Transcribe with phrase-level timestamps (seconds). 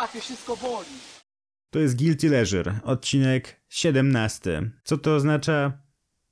[0.00, 0.88] łapie, wszystko boli.
[1.70, 4.70] To jest Guilty Leisure, odcinek 17.
[4.84, 5.72] Co to oznacza?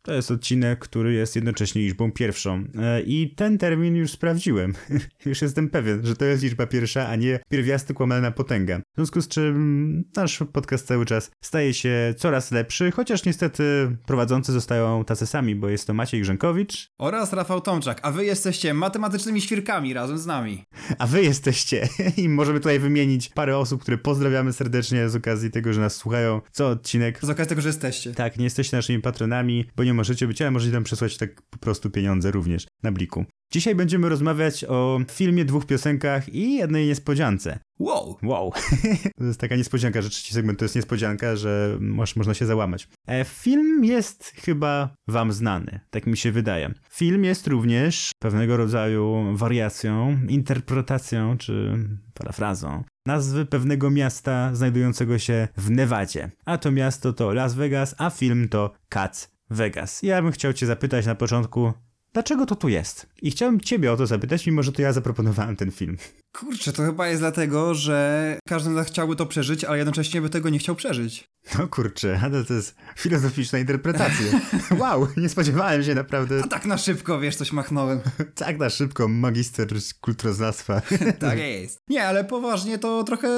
[0.03, 2.65] To jest odcinek, który jest jednocześnie liczbą pierwszą.
[2.79, 4.75] E, I ten termin już sprawdziłem.
[5.27, 8.81] już jestem pewien, że to jest liczba pierwsza, a nie pierwiastek łamana potęga.
[8.99, 14.53] W związku z czym nasz podcast cały czas staje się coraz lepszy, chociaż niestety prowadzący
[14.53, 16.91] zostają tacy sami, bo jest to Maciej Grzękowicz.
[16.99, 20.65] Oraz Rafał Tomczak, a wy jesteście matematycznymi świrkami razem z nami.
[20.99, 25.73] A wy jesteście i możemy tutaj wymienić parę osób, które pozdrawiamy serdecznie z okazji tego,
[25.73, 27.19] że nas słuchają co odcinek.
[27.23, 28.13] Z okazji tego, że jesteście.
[28.13, 31.59] Tak, nie jesteście naszymi patronami, bo nie możecie być, ale możecie nam przesłać tak po
[31.59, 33.25] prostu pieniądze również na bliku.
[33.51, 37.59] Dzisiaj będziemy rozmawiać o filmie, dwóch piosenkach i jednej niespodziance.
[37.79, 38.17] Wow!
[38.23, 38.53] Wow.
[39.19, 42.89] to jest taka niespodzianka, że trzeci segment to jest niespodzianka, że masz, można się załamać.
[43.07, 46.75] E, film jest chyba wam znany, tak mi się wydaje.
[46.91, 51.79] Film jest również pewnego rodzaju wariacją, interpretacją czy
[52.15, 56.31] parafrazą nazwy pewnego miasta znajdującego się w Nevadzie.
[56.45, 60.03] A to miasto to Las Vegas, a film to Cats Vegas.
[60.03, 61.73] Ja bym chciał cię zapytać na początku,
[62.13, 63.07] dlaczego to tu jest?
[63.23, 65.97] I chciałem ciebie o to zapytać, mimo że to ja zaproponowałem ten film.
[66.33, 70.59] Kurczę, to chyba jest dlatego, że każdy chciałby to przeżyć, ale jednocześnie by tego nie
[70.59, 71.29] chciał przeżyć.
[71.59, 74.41] No kurczę, ale to jest filozoficzna interpretacja.
[74.81, 76.41] wow, nie spodziewałem się naprawdę.
[76.45, 78.01] A tak na szybko, wiesz, coś machnąłem.
[78.35, 79.69] tak na szybko, magister
[80.01, 80.83] kulturoznawstwa.
[81.19, 81.79] tak jest.
[81.89, 83.29] Nie, ale poważnie to trochę,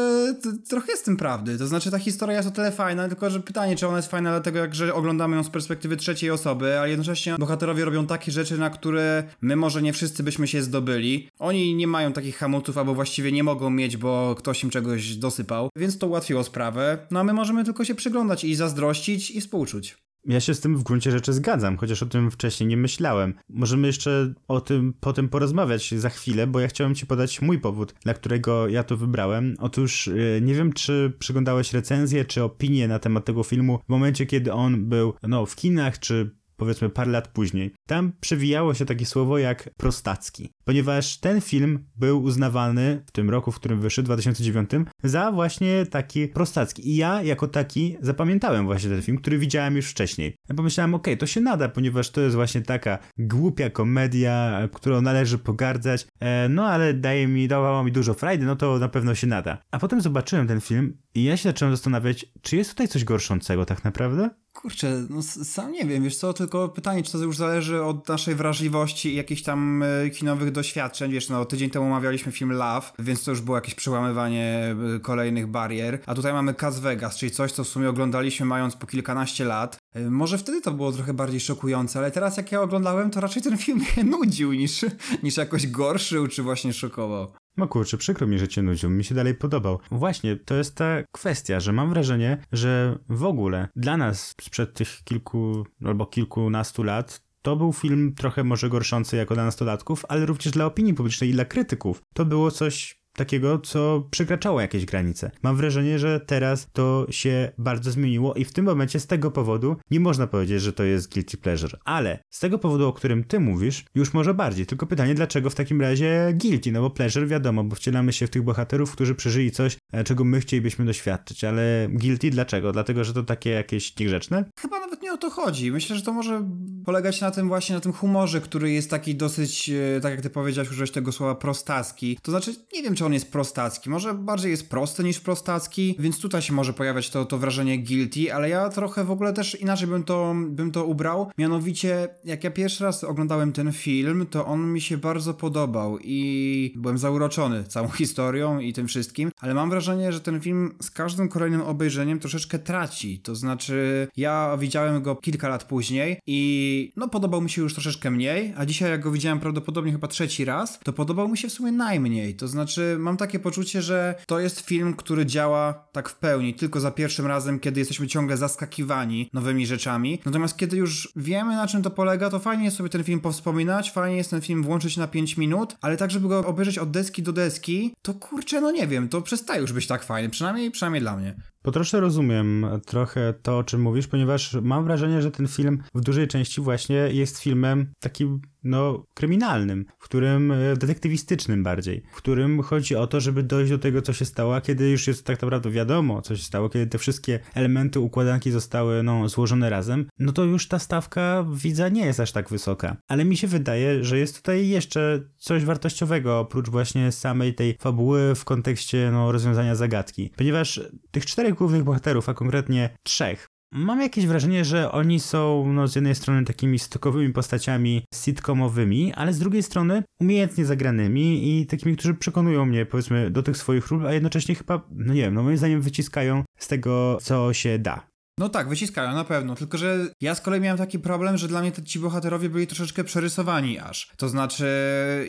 [0.43, 1.59] to, trochę jest tym prawdy.
[1.59, 4.31] To znaczy ta historia jest o tyle fajna, tylko że pytanie, czy ona jest fajna
[4.31, 8.59] dlatego, jak, że oglądamy ją z perspektywy trzeciej osoby, ale jednocześnie bohaterowie robią takie rzeczy,
[8.59, 11.29] na które my może nie wszyscy byśmy się zdobyli.
[11.39, 15.69] Oni nie mają takich hamulców, albo właściwie nie mogą mieć, bo ktoś im czegoś dosypał,
[15.77, 17.07] więc to ułatwiło sprawę.
[17.11, 19.97] No a my możemy tylko się przyglądać i zazdrościć i współczuć.
[20.25, 23.35] Ja się z tym w gruncie rzeczy zgadzam, chociaż o tym wcześniej nie myślałem.
[23.49, 27.95] Możemy jeszcze o tym potem porozmawiać za chwilę, bo ja chciałem ci podać mój powód,
[28.05, 29.55] dla którego ja to wybrałem.
[29.59, 34.27] Otóż yy, nie wiem, czy przyglądałeś recenzję, czy opinię na temat tego filmu w momencie,
[34.27, 37.75] kiedy on był no, w kinach, czy powiedzmy parę lat później.
[37.87, 43.53] Tam przewijało się takie słowo jak prostacki, ponieważ ten film był uznawany w tym roku,
[43.53, 44.71] w którym wyszedł, 2009,
[45.05, 46.91] za właśnie taki prostacki.
[46.91, 50.35] I ja jako taki zapamiętałem właśnie ten film, który widziałem już wcześniej.
[50.49, 55.01] Ja pomyślałem, okej, okay, to się nada, ponieważ to jest właśnie taka głupia komedia, którą
[55.01, 59.15] należy pogardzać, e, no ale daje mi, dawała mi dużo frajdy, no to na pewno
[59.15, 59.59] się nada.
[59.71, 63.65] A potem zobaczyłem ten film i ja się zacząłem zastanawiać, czy jest tutaj coś gorszącego
[63.65, 64.31] tak naprawdę?
[64.53, 68.35] Kurczę, no sam nie wiem, wiesz co, tylko pytanie, czy to już zależy od naszej
[68.35, 73.25] wrażliwości i jakichś tam e, kinowych doświadczeń, wiesz, no tydzień temu omawialiśmy film Love, więc
[73.25, 77.53] to już było jakieś przełamywanie e, kolejnych barier, a tutaj mamy Cas Vegas, czyli coś,
[77.53, 79.79] co w sumie oglądaliśmy mając po kilkanaście lat.
[79.95, 83.43] E, może wtedy to było trochę bardziej szokujące, ale teraz jak ja oglądałem, to raczej
[83.43, 84.85] ten film mnie nudził niż,
[85.23, 87.33] niż jakoś gorszył, czy właśnie szokował.
[87.57, 89.79] No kurczę, przykro mi, że cię nudził, mi się dalej podobał.
[89.91, 95.05] Właśnie, to jest ta kwestia, że mam wrażenie, że w ogóle dla nas sprzed tych
[95.05, 100.53] kilku albo kilkunastu lat to był film trochę może gorszący jako dla nastolatków, ale również
[100.53, 102.03] dla opinii publicznej i dla krytyków.
[102.15, 105.31] To było coś takiego, co przekraczało jakieś granice.
[105.43, 109.77] Mam wrażenie, że teraz to się bardzo zmieniło i w tym momencie z tego powodu
[109.91, 111.79] nie można powiedzieć, że to jest guilty pleasure.
[111.85, 114.67] Ale z tego powodu, o którym ty mówisz, już może bardziej.
[114.67, 116.73] Tylko pytanie, dlaczego w takim razie guilty?
[116.73, 120.25] No bo pleasure wiadomo, bo wcielamy się w tych bohaterów, którzy przeżyli coś, e, czego
[120.25, 122.73] my chcielibyśmy doświadczyć, ale guilty dlaczego?
[122.73, 124.45] Dlatego, że to takie jakieś niegrzeczne?
[124.61, 125.73] Chyba nawet nie o to chodzi.
[125.73, 126.49] Myślę, że to może
[126.85, 130.31] polegać na tym właśnie, na tym humorze, który jest taki dosyć, e, tak jak ty
[130.31, 132.19] powiedziałeś, użyłeś tego słowa prostacki.
[132.23, 133.91] To znaczy, nie wiem, czy on jest prostacki.
[133.91, 138.35] Może bardziej jest prosty niż prostacki, więc tutaj się może pojawiać to, to wrażenie guilty,
[138.35, 141.31] ale ja trochę w ogóle też inaczej bym to, bym to ubrał.
[141.39, 146.73] Mianowicie, jak ja pierwszy raz oglądałem ten film, to on mi się bardzo podobał i
[146.77, 151.29] byłem zauroczony całą historią i tym wszystkim, ale mam wrażenie, że ten film z każdym
[151.29, 153.19] kolejnym obejrzeniem troszeczkę traci.
[153.19, 158.11] To znaczy, ja widziałem go kilka lat później i no podobał mi się już troszeczkę
[158.11, 161.53] mniej, a dzisiaj jak go widziałem prawdopodobnie chyba trzeci raz, to podobał mi się w
[161.53, 162.35] sumie najmniej.
[162.35, 166.81] To znaczy, mam takie poczucie, że to jest film, który działa tak w pełni, tylko
[166.81, 170.21] za pierwszym razem, kiedy jesteśmy ciągle zaskakiwani nowymi rzeczami.
[170.25, 173.91] Natomiast kiedy już wiemy, na czym to polega, to fajnie jest sobie ten film powspominać,
[173.91, 177.23] fajnie jest ten film włączyć na 5 minut, ale tak, żeby go obejrzeć od deski
[177.23, 181.03] do deski, to kurczę, no nie wiem, to przestaje już być tak fajny, przynajmniej, przynajmniej
[181.03, 181.35] dla mnie.
[181.63, 186.01] Po trosze rozumiem trochę to, o czym mówisz, ponieważ mam wrażenie, że ten film w
[186.01, 192.63] dużej części właśnie jest filmem takim no, kryminalnym, w którym e, detektywistycznym bardziej, w którym
[192.63, 195.43] chodzi o to, żeby dojść do tego, co się stało, a kiedy już jest tak
[195.43, 200.33] naprawdę wiadomo, co się stało, kiedy te wszystkie elementy układanki zostały no, złożone razem, no
[200.33, 202.97] to już ta stawka widza nie jest aż tak wysoka.
[203.09, 208.35] Ale mi się wydaje, że jest tutaj jeszcze coś wartościowego, oprócz właśnie samej tej fabuły
[208.35, 210.31] w kontekście no, rozwiązania zagadki.
[210.37, 210.81] Ponieważ
[211.11, 215.95] tych czterech głównych bohaterów, a konkretnie trzech, Mam jakieś wrażenie, że oni są no, z
[215.95, 222.15] jednej strony takimi stokowymi postaciami sitcomowymi, ale z drugiej strony umiejętnie zagranymi i takimi, którzy
[222.15, 225.57] przekonują mnie, powiedzmy, do tych swoich ról, a jednocześnie chyba, no nie wiem, no moim
[225.57, 228.10] zdaniem wyciskają z tego, co się da.
[228.41, 229.55] No tak, wyciskają, na pewno.
[229.55, 233.05] Tylko, że ja z kolei miałem taki problem, że dla mnie ci bohaterowie byli troszeczkę
[233.05, 234.11] przerysowani aż.
[234.17, 234.67] To znaczy,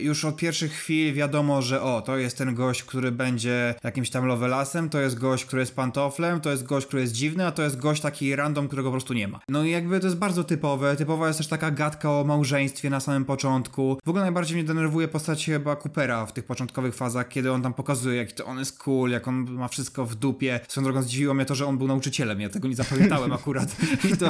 [0.02, 4.26] już od pierwszych chwil wiadomo, że o, to jest ten gość, który będzie jakimś tam
[4.26, 7.62] lovelasem, to jest gość, który jest pantoflem, to jest gość, który jest dziwny, a to
[7.62, 9.40] jest gość taki random, którego po prostu nie ma.
[9.48, 10.96] No i jakby to jest bardzo typowe.
[10.96, 13.98] Typowa jest też taka gadka o małżeństwie na samym początku.
[14.04, 17.74] W ogóle najbardziej mnie denerwuje postać chyba Coopera w tych początkowych fazach, kiedy on tam
[17.74, 20.60] pokazuje, jak to on jest cool, jak on ma wszystko w dupie.
[20.68, 23.76] Swoją drogą zdziwiło mnie to, że on był nauczycielem, ja tego nie zapamiętam pamiętałem akurat.
[24.04, 24.26] I to,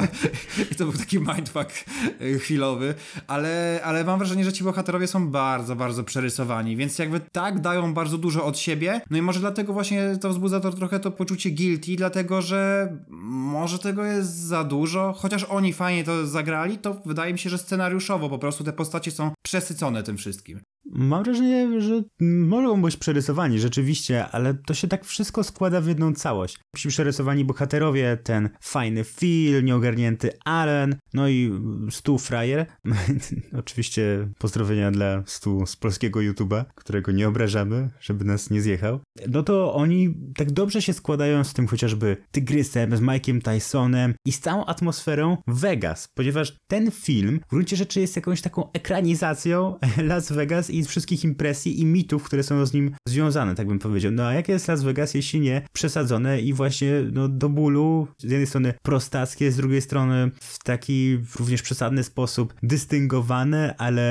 [0.71, 1.85] I to był taki mindfuck
[2.21, 2.95] e, chwilowy,
[3.27, 7.93] ale, ale mam wrażenie, że ci bohaterowie są bardzo, bardzo przerysowani, więc jakby tak dają
[7.93, 11.51] bardzo dużo od siebie, no i może dlatego właśnie to wzbudza to trochę to poczucie
[11.51, 17.33] guilty, dlatego że może tego jest za dużo, chociaż oni fajnie to zagrali, to wydaje
[17.33, 20.59] mi się, że scenariuszowo po prostu te postacie są przesycone tym wszystkim.
[20.85, 26.13] Mam wrażenie, że mogą być przerysowani rzeczywiście, ale to się tak wszystko składa w jedną
[26.13, 26.59] całość.
[26.77, 31.51] Ci przerysowani bohaterowie, ten fajny Phil, nieogarnięty Aaron, no i
[31.89, 32.65] Stu Fryer.
[33.59, 38.99] Oczywiście pozdrowienia dla Stu z polskiego YouTube'a, którego nie obrażamy, żeby nas nie zjechał.
[39.27, 44.31] No to oni tak dobrze się składają z tym chociażby Tygrysem, z Mike'iem Tysonem i
[44.31, 50.31] z całą atmosferą Vegas, ponieważ ten film w gruncie rzeczy jest jakąś taką ekranizacją Las
[50.31, 54.11] Vegas i wszystkich impresji i mitów, które są z nim związane, tak bym powiedział.
[54.11, 58.23] No a jakie jest Las Vegas, jeśli nie przesadzone i właśnie no, do bólu, z
[58.23, 64.03] jednej strony prostackie, z drugiej strony w taki również przesadny sposób dystyngowane, ale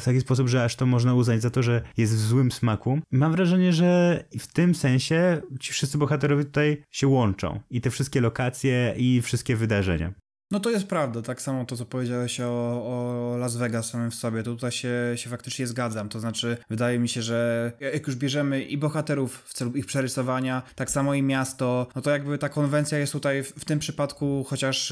[0.00, 2.98] w taki sposób, że aż to można uznać za to, że jest w złym smaku.
[3.12, 8.20] Mam wrażenie, że w tym sensie ci wszyscy bohaterowie tutaj się łączą i te wszystkie
[8.20, 10.23] lokacje i wszystkie wydarzenia.
[10.50, 12.46] No to jest prawda, tak samo to, co powiedziałeś o,
[12.86, 16.98] o Las Vegas samym w sobie, to tutaj się, się faktycznie zgadzam, to znaczy wydaje
[16.98, 21.22] mi się, że jak już bierzemy i bohaterów w celu ich przerysowania, tak samo i
[21.22, 24.90] miasto, no to jakby ta konwencja jest tutaj w, w tym przypadku chociaż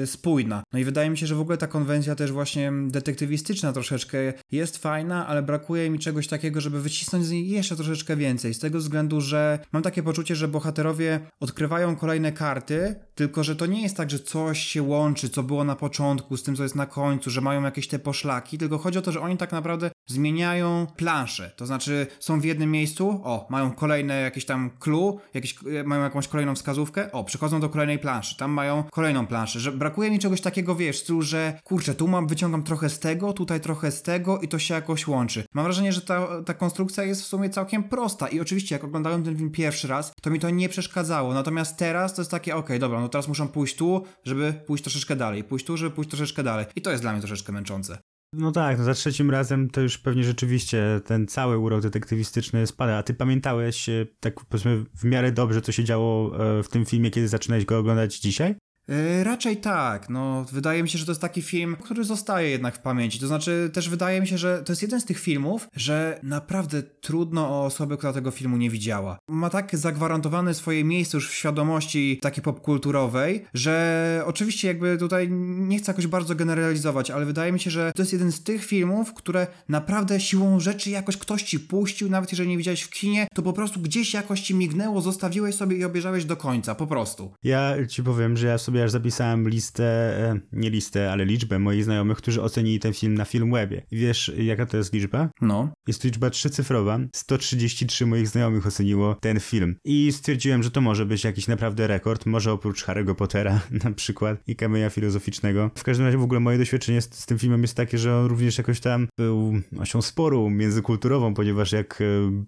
[0.00, 0.62] yy, spójna.
[0.72, 4.18] No i wydaje mi się, że w ogóle ta konwencja też właśnie detektywistyczna troszeczkę
[4.52, 8.58] jest fajna, ale brakuje mi czegoś takiego, żeby wycisnąć z niej jeszcze troszeczkę więcej, z
[8.58, 13.82] tego względu, że mam takie poczucie, że bohaterowie odkrywają kolejne karty, tylko że to nie
[13.82, 16.86] jest tak, że coś się łączy, co było na początku z tym, co jest na
[16.86, 20.86] końcu, że mają jakieś te poszlaki, tylko chodzi o to, że oni tak naprawdę zmieniają
[20.96, 21.52] planszę.
[21.56, 25.54] To znaczy są w jednym miejscu, o, mają kolejne jakieś tam clue, jakieś,
[25.84, 30.10] mają jakąś kolejną wskazówkę, o, przychodzą do kolejnej planszy, tam mają kolejną planszę, że brakuje
[30.10, 33.92] mi czegoś takiego, wiesz, stylu, że kurczę, tu mam, wyciągam trochę z tego, tutaj trochę
[33.92, 35.44] z tego i to się jakoś łączy.
[35.54, 39.24] Mam wrażenie, że ta, ta konstrukcja jest w sumie całkiem prosta i oczywiście jak oglądałem
[39.24, 42.64] ten film pierwszy raz, to mi to nie przeszkadzało, natomiast teraz to jest takie, okej,
[42.64, 46.10] okay, dobra, no teraz muszą pójść tu, żeby pójść troszeczkę dalej, pójść tu, żeby pójść
[46.10, 47.98] troszeczkę dalej i to jest dla mnie troszeczkę męczące.
[48.32, 52.96] No tak, no za trzecim razem to już pewnie rzeczywiście ten cały urok detektywistyczny spada.
[52.96, 56.86] A ty pamiętałeś e, tak powiedzmy w miarę dobrze, co się działo e, w tym
[56.86, 58.54] filmie, kiedy zaczynałeś go oglądać dzisiaj?
[58.90, 60.08] Yy, raczej tak.
[60.08, 63.20] No, wydaje mi się, że to jest taki film, który zostaje jednak w pamięci.
[63.20, 66.82] To znaczy, też wydaje mi się, że to jest jeden z tych filmów, że naprawdę
[66.82, 69.18] trudno o osobę, która tego filmu nie widziała.
[69.28, 75.78] Ma tak zagwarantowane swoje miejsce już w świadomości takiej popkulturowej, że oczywiście jakby tutaj nie
[75.78, 79.14] chcę jakoś bardzo generalizować, ale wydaje mi się, że to jest jeden z tych filmów,
[79.14, 83.42] które naprawdę siłą rzeczy jakoś ktoś ci puścił, nawet jeżeli nie widziałeś w kinie, to
[83.42, 87.32] po prostu gdzieś jakoś ci mignęło, zostawiłeś sobie i obejrzałeś do końca, po prostu.
[87.42, 89.84] Ja ci powiem, że ja sobie aż zapisałem listę,
[90.30, 93.82] e, nie listę, ale liczbę moich znajomych, którzy ocenili ten film na Filmwebie.
[93.90, 95.28] I wiesz, jaka to jest liczba?
[95.40, 95.72] No.
[95.86, 96.98] Jest to liczba trzycyfrowa.
[97.14, 99.76] 133 moich znajomych oceniło ten film.
[99.84, 104.38] I stwierdziłem, że to może być jakiś naprawdę rekord, może oprócz Harry'ego Pottera na przykład
[104.46, 105.70] i kamienia filozoficznego.
[105.76, 108.26] W każdym razie w ogóle moje doświadczenie z, z tym filmem jest takie, że on
[108.26, 112.04] również jakoś tam był osią sporu międzykulturową, ponieważ jak e,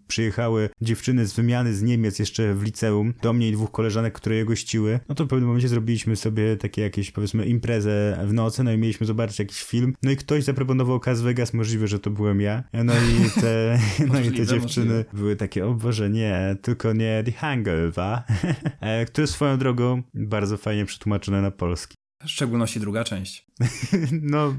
[0.08, 4.36] przyjechały dziewczyny z wymiany z Niemiec jeszcze w liceum do mnie i dwóch koleżanek, które
[4.36, 8.64] je gościły, no to w pewnym momencie zrobiliśmy sobie takie jakieś, powiedzmy, imprezę w nocy,
[8.64, 12.10] no i mieliśmy zobaczyć jakiś film, no i ktoś zaproponował Las Vegas, możliwe, że to
[12.10, 13.78] byłem ja, no i te,
[14.12, 18.22] no i te dziewczyny były takie, o Boże, nie, tylko nie The Hangover,
[18.80, 22.01] e, które swoją drogą bardzo fajnie przetłumaczone na polski.
[22.24, 23.46] W szczególności druga część.
[24.22, 24.54] no,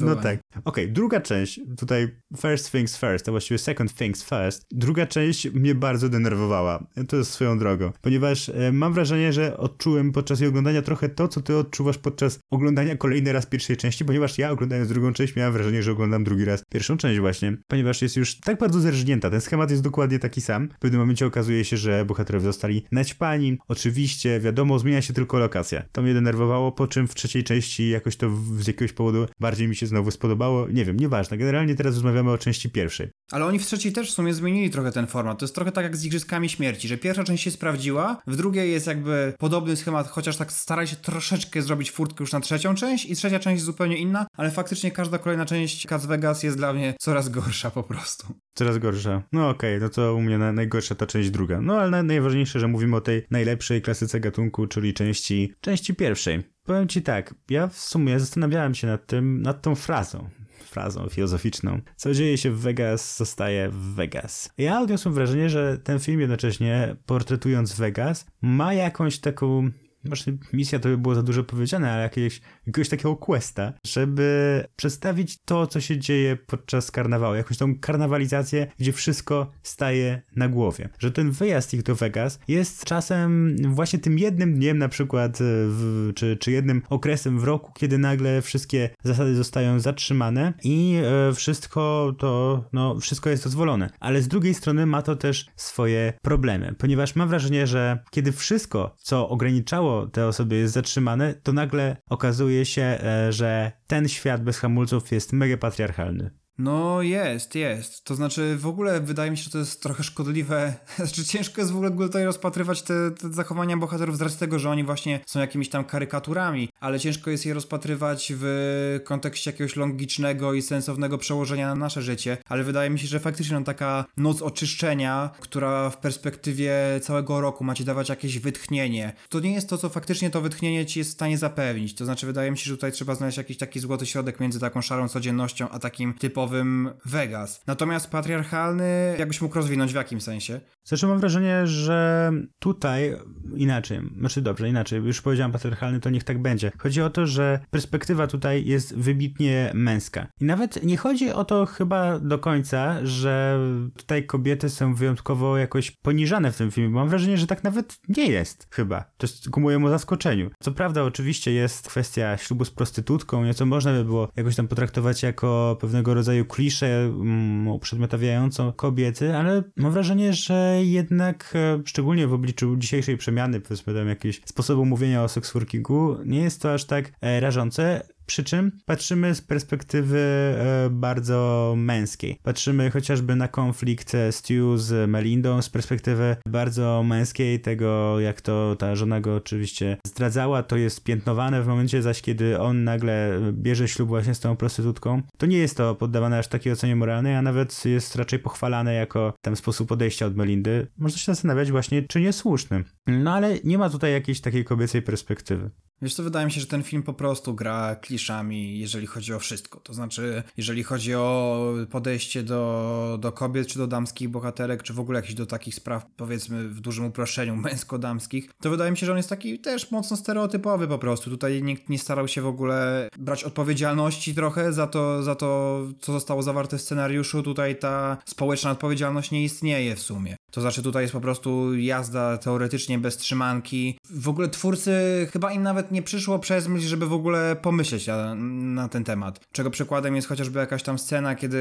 [0.00, 0.38] no tak.
[0.50, 2.08] Okej, okay, druga część, tutaj
[2.42, 4.66] first things first, a właściwie second things first.
[4.70, 6.86] Druga część mnie bardzo denerwowała.
[7.08, 7.92] To jest swoją drogą.
[8.00, 12.38] Ponieważ e, mam wrażenie, że odczułem podczas jej oglądania trochę to, co ty odczuwasz podczas
[12.50, 16.44] oglądania kolejny raz pierwszej części, ponieważ ja oglądając drugą część miałem wrażenie, że oglądam drugi
[16.44, 17.56] raz pierwszą część właśnie.
[17.68, 19.30] Ponieważ jest już tak bardzo zerżnięta.
[19.30, 20.68] Ten schemat jest dokładnie taki sam.
[20.68, 23.58] W pewnym momencie okazuje się, że bohaterowie zostali naćpani.
[23.68, 25.82] Oczywiście, wiadomo, zmienia się tylko lokacja.
[25.92, 29.76] To mnie denerwowało, po czym w trzeciej części jakoś to z jakiegoś powodu bardziej mi
[29.76, 30.68] się znowu spodobało.
[30.68, 31.36] Nie wiem, nieważne.
[31.36, 33.08] Generalnie teraz rozmawiamy o części pierwszej.
[33.32, 35.38] Ale oni w trzeciej też w sumie zmienili trochę ten format.
[35.38, 38.72] To jest trochę tak jak z Igrzyskami Śmierci, że pierwsza część się sprawdziła, w drugiej
[38.72, 43.06] jest jakby podobny schemat, chociaż tak staraj się troszeczkę zrobić furtkę już na trzecią część
[43.06, 46.72] i trzecia część jest zupełnie inna, ale faktycznie każda kolejna część Cats Vegas jest dla
[46.72, 48.26] mnie coraz gorsza po prostu.
[48.54, 49.22] Coraz gorsza.
[49.32, 51.60] No okej, okay, no to u mnie na, najgorsza ta część druga.
[51.60, 56.42] No ale najważniejsze, że mówimy o tej najlepszej klasyce gatunku, czyli części, części pierwszej.
[56.64, 60.28] Powiem ci tak, ja w sumie zastanawiałem się nad tym, nad tą frazą,
[60.64, 61.80] frazą filozoficzną.
[61.96, 64.50] Co dzieje się w Vegas, zostaje w Vegas.
[64.58, 69.70] Ja odniosłem wrażenie, że ten film jednocześnie portretując Vegas ma jakąś taką
[70.04, 75.42] Właśnie misja to by było za dużo powiedziane, ale jakiegoś, jakiegoś takiego questa, żeby przedstawić
[75.44, 80.88] to, co się dzieje podczas karnawału, jakąś tą karnawalizację, gdzie wszystko staje na głowie.
[80.98, 85.44] Że ten wyjazd ich do Vegas jest czasem właśnie tym jednym dniem na przykład, e,
[85.44, 90.96] w, czy, czy jednym okresem w roku, kiedy nagle wszystkie zasady zostają zatrzymane i
[91.30, 93.90] e, wszystko to, no, wszystko jest dozwolone.
[94.00, 98.94] Ale z drugiej strony ma to też swoje problemy, ponieważ mam wrażenie, że kiedy wszystko,
[98.98, 104.58] co ograniczało te osoby jest zatrzymane, to nagle okazuje się, e, że ten świat bez
[104.58, 106.41] hamulców jest mega patriarchalny.
[106.58, 108.04] No jest, jest.
[108.04, 110.74] To znaczy w ogóle wydaje mi się, że to jest trochę szkodliwe.
[110.96, 114.70] Znaczy ciężko jest w ogóle tutaj rozpatrywać te, te, zachowania bohaterów z racji tego, że
[114.70, 120.54] oni właśnie są jakimiś tam karykaturami, ale ciężko jest je rozpatrywać w kontekście jakiegoś logicznego
[120.54, 122.36] i sensownego przełożenia na nasze życie.
[122.48, 127.64] Ale wydaje mi się, że faktycznie no, taka noc oczyszczenia, która w perspektywie całego roku
[127.64, 131.10] ma ci dawać jakieś wytchnienie, to nie jest to, co faktycznie to wytchnienie ci jest
[131.10, 131.94] w stanie zapewnić.
[131.94, 134.82] To znaczy wydaje mi się, że tutaj trzeba znaleźć jakiś taki złoty środek między taką
[134.82, 137.62] szarą codziennością, a takim typowym typowym Vegas.
[137.66, 140.60] Natomiast patriarchalny, jakbyś mógł rozwinąć w jakim sensie?
[140.84, 143.16] Zresztą mam wrażenie, że tutaj
[143.56, 146.72] inaczej, znaczy dobrze, inaczej, już powiedziałem patriarchalny, to niech tak będzie.
[146.78, 150.26] Chodzi o to, że perspektywa tutaj jest wybitnie męska.
[150.40, 153.58] I nawet nie chodzi o to chyba do końca, że
[153.96, 158.26] tutaj kobiety są wyjątkowo jakoś poniżane w tym filmie, mam wrażenie, że tak nawet nie
[158.26, 159.00] jest chyba.
[159.00, 160.50] To jest ku mojemu zaskoczeniu.
[160.60, 165.22] Co prawda oczywiście jest kwestia ślubu z prostytutką, nieco można by było jakoś tam potraktować
[165.22, 172.26] jako pewnego rodzaju rodzaju klisze mm, uprzedmiotawiającą kobiety, ale mam wrażenie, że jednak, e, szczególnie
[172.26, 176.84] w obliczu dzisiejszej przemiany, powiedzmy tam jakiegoś sposobu mówienia o seksworkingu, nie jest to aż
[176.84, 178.02] tak e, rażące.
[178.26, 182.38] Przy czym patrzymy z perspektywy e, bardzo męskiej.
[182.42, 188.96] Patrzymy chociażby na konflikt Stu z Melindą z perspektywy bardzo męskiej, tego jak to ta
[188.96, 194.08] żona go oczywiście zdradzała, to jest piętnowane w momencie zaś, kiedy on nagle bierze ślub
[194.08, 195.22] właśnie z tą prostytutką.
[195.38, 199.34] To nie jest to poddawane aż takiej ocenie moralnej, a nawet jest raczej pochwalane jako
[199.40, 200.86] ten sposób podejścia od Melindy.
[200.98, 202.84] Można się zastanawiać właśnie, czy niesłuszny.
[203.06, 205.70] No ale nie ma tutaj jakiejś takiej kobiecej perspektywy.
[206.02, 209.38] Wiesz co, wydaje mi się, że ten film po prostu gra kliszami, jeżeli chodzi o
[209.38, 209.80] wszystko.
[209.80, 215.00] To znaczy, jeżeli chodzi o podejście do, do kobiet, czy do damskich bohaterek, czy w
[215.00, 219.12] ogóle jakieś do takich spraw, powiedzmy w dużym uproszczeniu, męsko-damskich, to wydaje mi się, że
[219.12, 221.30] on jest taki też mocno stereotypowy po prostu.
[221.30, 226.12] Tutaj nikt nie starał się w ogóle brać odpowiedzialności trochę za to, za to, co
[226.12, 227.42] zostało zawarte w scenariuszu.
[227.42, 230.36] Tutaj ta społeczna odpowiedzialność nie istnieje w sumie.
[230.52, 233.98] To znaczy tutaj jest po prostu jazda teoretycznie bez trzymanki.
[234.10, 234.92] W ogóle twórcy
[235.32, 239.40] chyba im nawet nie przyszło przez myśl, żeby w ogóle pomyśleć na, na, ten temat.
[239.52, 241.58] Czego przykładem jest chociażby jakaś tam scena, kiedy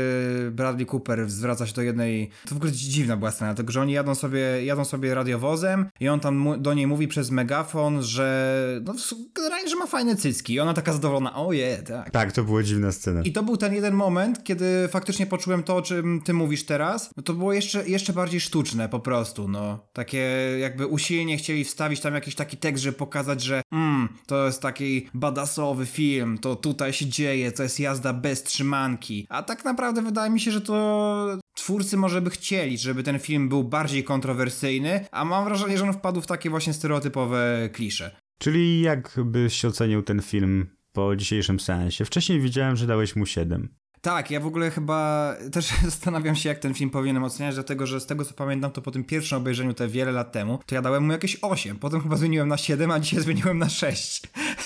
[0.51, 2.29] Bradley Cooper zwraca się do jednej...
[2.47, 6.09] To w ogóle dziwna była scena, tylko że oni jadą sobie, jadą sobie radiowozem i
[6.09, 8.93] on tam do niej mówi przez megafon, że no
[9.35, 10.53] generalnie, że ma fajne cycki.
[10.53, 12.09] I ona taka zadowolona, oje, tak.
[12.09, 13.21] Tak, to była dziwna scena.
[13.21, 17.09] I to był ten jeden moment, kiedy faktycznie poczułem to, o czym ty mówisz teraz.
[17.17, 19.87] No to było jeszcze, jeszcze bardziej sztuczne po prostu, no.
[19.93, 20.17] Takie
[20.59, 25.07] jakby usilnie chcieli wstawić tam jakiś taki tekst, żeby pokazać, że mm, to jest taki
[25.13, 29.27] badasowy film, to tutaj się dzieje, to jest jazda bez trzymanki.
[29.29, 33.49] A tak naprawdę wydaje mi się, że to twórcy może by chcieli, żeby ten film
[33.49, 38.15] był bardziej kontrowersyjny, a mam wrażenie, że on wpadł w takie właśnie stereotypowe klisze.
[38.37, 42.05] Czyli jak byś ocenił ten film po dzisiejszym seansie?
[42.05, 43.69] Wcześniej widziałem, że dałeś mu 7.
[44.01, 47.99] Tak, ja w ogóle chyba też zastanawiam się, jak ten film powinienem oceniać, dlatego że
[47.99, 50.81] z tego co pamiętam, to po tym pierwszym obejrzeniu te wiele lat temu, to ja
[50.81, 54.21] dałem mu jakieś 8, potem chyba zmieniłem na 7, a dzisiaj zmieniłem na 6.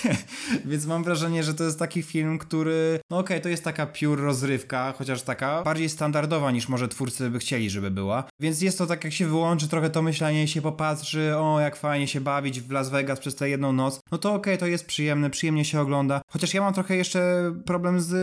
[0.64, 3.86] Więc mam wrażenie, że to jest taki film, który, no okej, okay, to jest taka
[3.86, 8.24] pure rozrywka, chociaż taka bardziej standardowa niż może twórcy by chcieli, żeby była.
[8.40, 11.76] Więc jest to tak, jak się wyłączy trochę to myślenie i się popatrzy, o jak
[11.76, 14.66] fajnie się bawić w Las Vegas przez tę jedną noc, no to okej, okay, to
[14.66, 16.20] jest przyjemne, przyjemnie się ogląda.
[16.28, 18.16] Chociaż ja mam trochę jeszcze problem z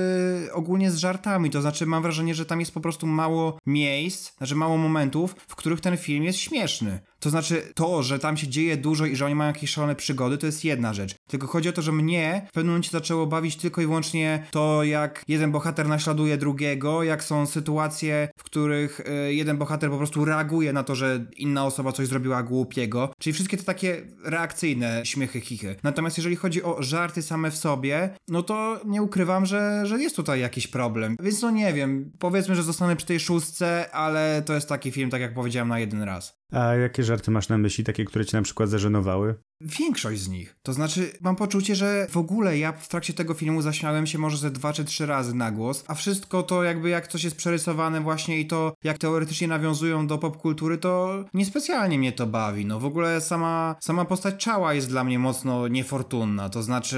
[0.53, 4.55] ogólnie z żartami, to znaczy mam wrażenie, że tam jest po prostu mało miejsc, znaczy
[4.55, 6.99] mało momentów, w których ten film jest śmieszny.
[7.19, 10.37] To znaczy to, że tam się dzieje dużo i że oni mają jakieś szalone przygody,
[10.37, 11.15] to jest jedna rzecz.
[11.27, 14.83] Tylko chodzi o to, że mnie w pewnym momencie zaczęło bawić tylko i wyłącznie to,
[14.83, 20.25] jak jeden bohater naśladuje drugiego, jak są sytuacje, w których y, jeden bohater po prostu
[20.25, 23.13] reaguje na to, że inna osoba coś zrobiła głupiego.
[23.19, 25.75] Czyli wszystkie te takie reakcyjne śmiechy, chichy.
[25.83, 30.15] Natomiast jeżeli chodzi o żarty same w sobie, no to nie ukrywam, że, że jest
[30.15, 30.92] tutaj jakiś problem.
[31.23, 35.09] Więc no nie wiem, powiedzmy, że zostanę przy tej szóstce, ale to jest taki film,
[35.09, 36.43] tak jak powiedziałem, na jeden raz.
[36.51, 39.35] A jakie żarty masz na myśli, takie, które cię na przykład zażenowały?
[39.63, 40.55] Większość z nich.
[40.63, 44.37] To znaczy, mam poczucie, że w ogóle ja w trakcie tego filmu zaśmiałem się może
[44.37, 48.01] ze dwa czy trzy razy na głos, a wszystko to jakby jak coś jest przerysowane
[48.01, 52.65] właśnie i to jak teoretycznie nawiązują do popkultury, to niespecjalnie mnie to bawi.
[52.65, 56.97] No w ogóle sama, sama postać Czała jest dla mnie mocno niefortunna, to znaczy,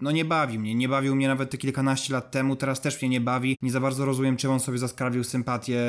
[0.00, 0.74] no nie bawi mnie.
[0.74, 3.58] Nie bawił mnie nawet te kilkanaście lat temu, teraz też mnie nie bawi.
[3.62, 5.80] Nie za bardzo rozumiem, czym on sobie zaskarbił sympatię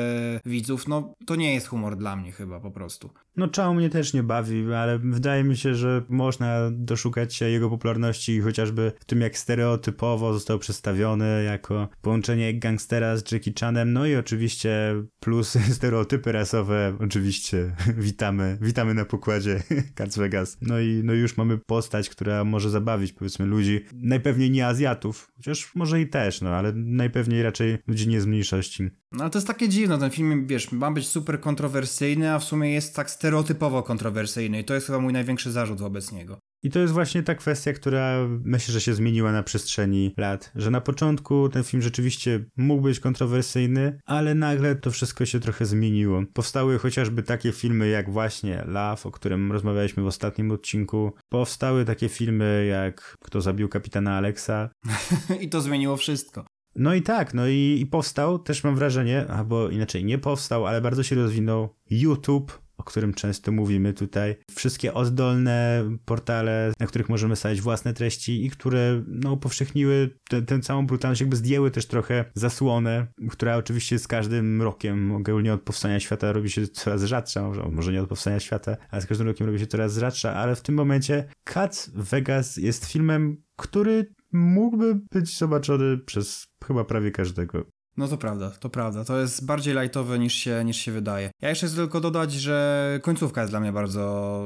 [0.44, 0.88] widzów.
[0.88, 3.10] No to nie jest humor dla mnie chyba po prostu.
[3.36, 7.70] No Czał mnie też nie bawi, ale wydaje mi się, że można doszukać się jego
[7.70, 14.06] popularności chociażby w tym, jak stereotypowo został przedstawiony jako połączenie gangstera z Jackie Chanem, no
[14.06, 19.62] i oczywiście plus stereotypy rasowe, oczywiście witamy, witamy na pokładzie
[19.96, 20.58] Cats Vegas.
[20.60, 25.74] No i no już mamy postać, która może zabawić powiedzmy ludzi, najpewniej nie Azjatów, chociaż
[25.74, 28.90] może i też, no ale najpewniej raczej ludzi nie z mniejszości.
[29.12, 32.44] No ale to jest takie dziwne, ten film, wiesz, ma być super kontrowersyjny, a w
[32.44, 36.38] sumie jest tak stereotypowo kontrowersyjny i to jest chyba mój największy zarzut wobec niego.
[36.62, 40.70] I to jest właśnie ta kwestia, która myślę, że się zmieniła na przestrzeni lat, że
[40.70, 46.22] na początku ten film rzeczywiście mógł być kontrowersyjny, ale nagle to wszystko się trochę zmieniło.
[46.32, 51.12] Powstały chociażby takie filmy jak właśnie Love, o którym rozmawialiśmy w ostatnim odcinku.
[51.28, 54.70] Powstały takie filmy jak Kto zabił kapitana Alexa.
[55.42, 56.44] I to zmieniło wszystko.
[56.76, 60.80] No i tak, no i, i powstał, też mam wrażenie, albo inaczej nie powstał, ale
[60.80, 64.36] bardzo się rozwinął YouTube, o którym często mówimy tutaj.
[64.50, 70.86] Wszystkie ozdolne portale, na których możemy stawiać własne treści i które no, upowszechniły tę całą
[70.86, 76.32] brutalność, jakby zdjęły też trochę zasłonę, która oczywiście z każdym rokiem, ogólnie od powstania świata
[76.32, 79.58] robi się coraz rzadsza, może, może nie od powstania świata, ale z każdym rokiem robi
[79.58, 85.98] się coraz rzadsza, ale w tym momencie Cats Vegas jest filmem, który mógłby być zobaczony
[85.98, 87.66] przez chyba prawie każdego.
[87.96, 89.04] No to prawda, to prawda.
[89.04, 91.30] To jest bardziej lightowe niż się, niż się wydaje.
[91.42, 94.44] Ja jeszcze chcę tylko dodać, że końcówka jest dla mnie bardzo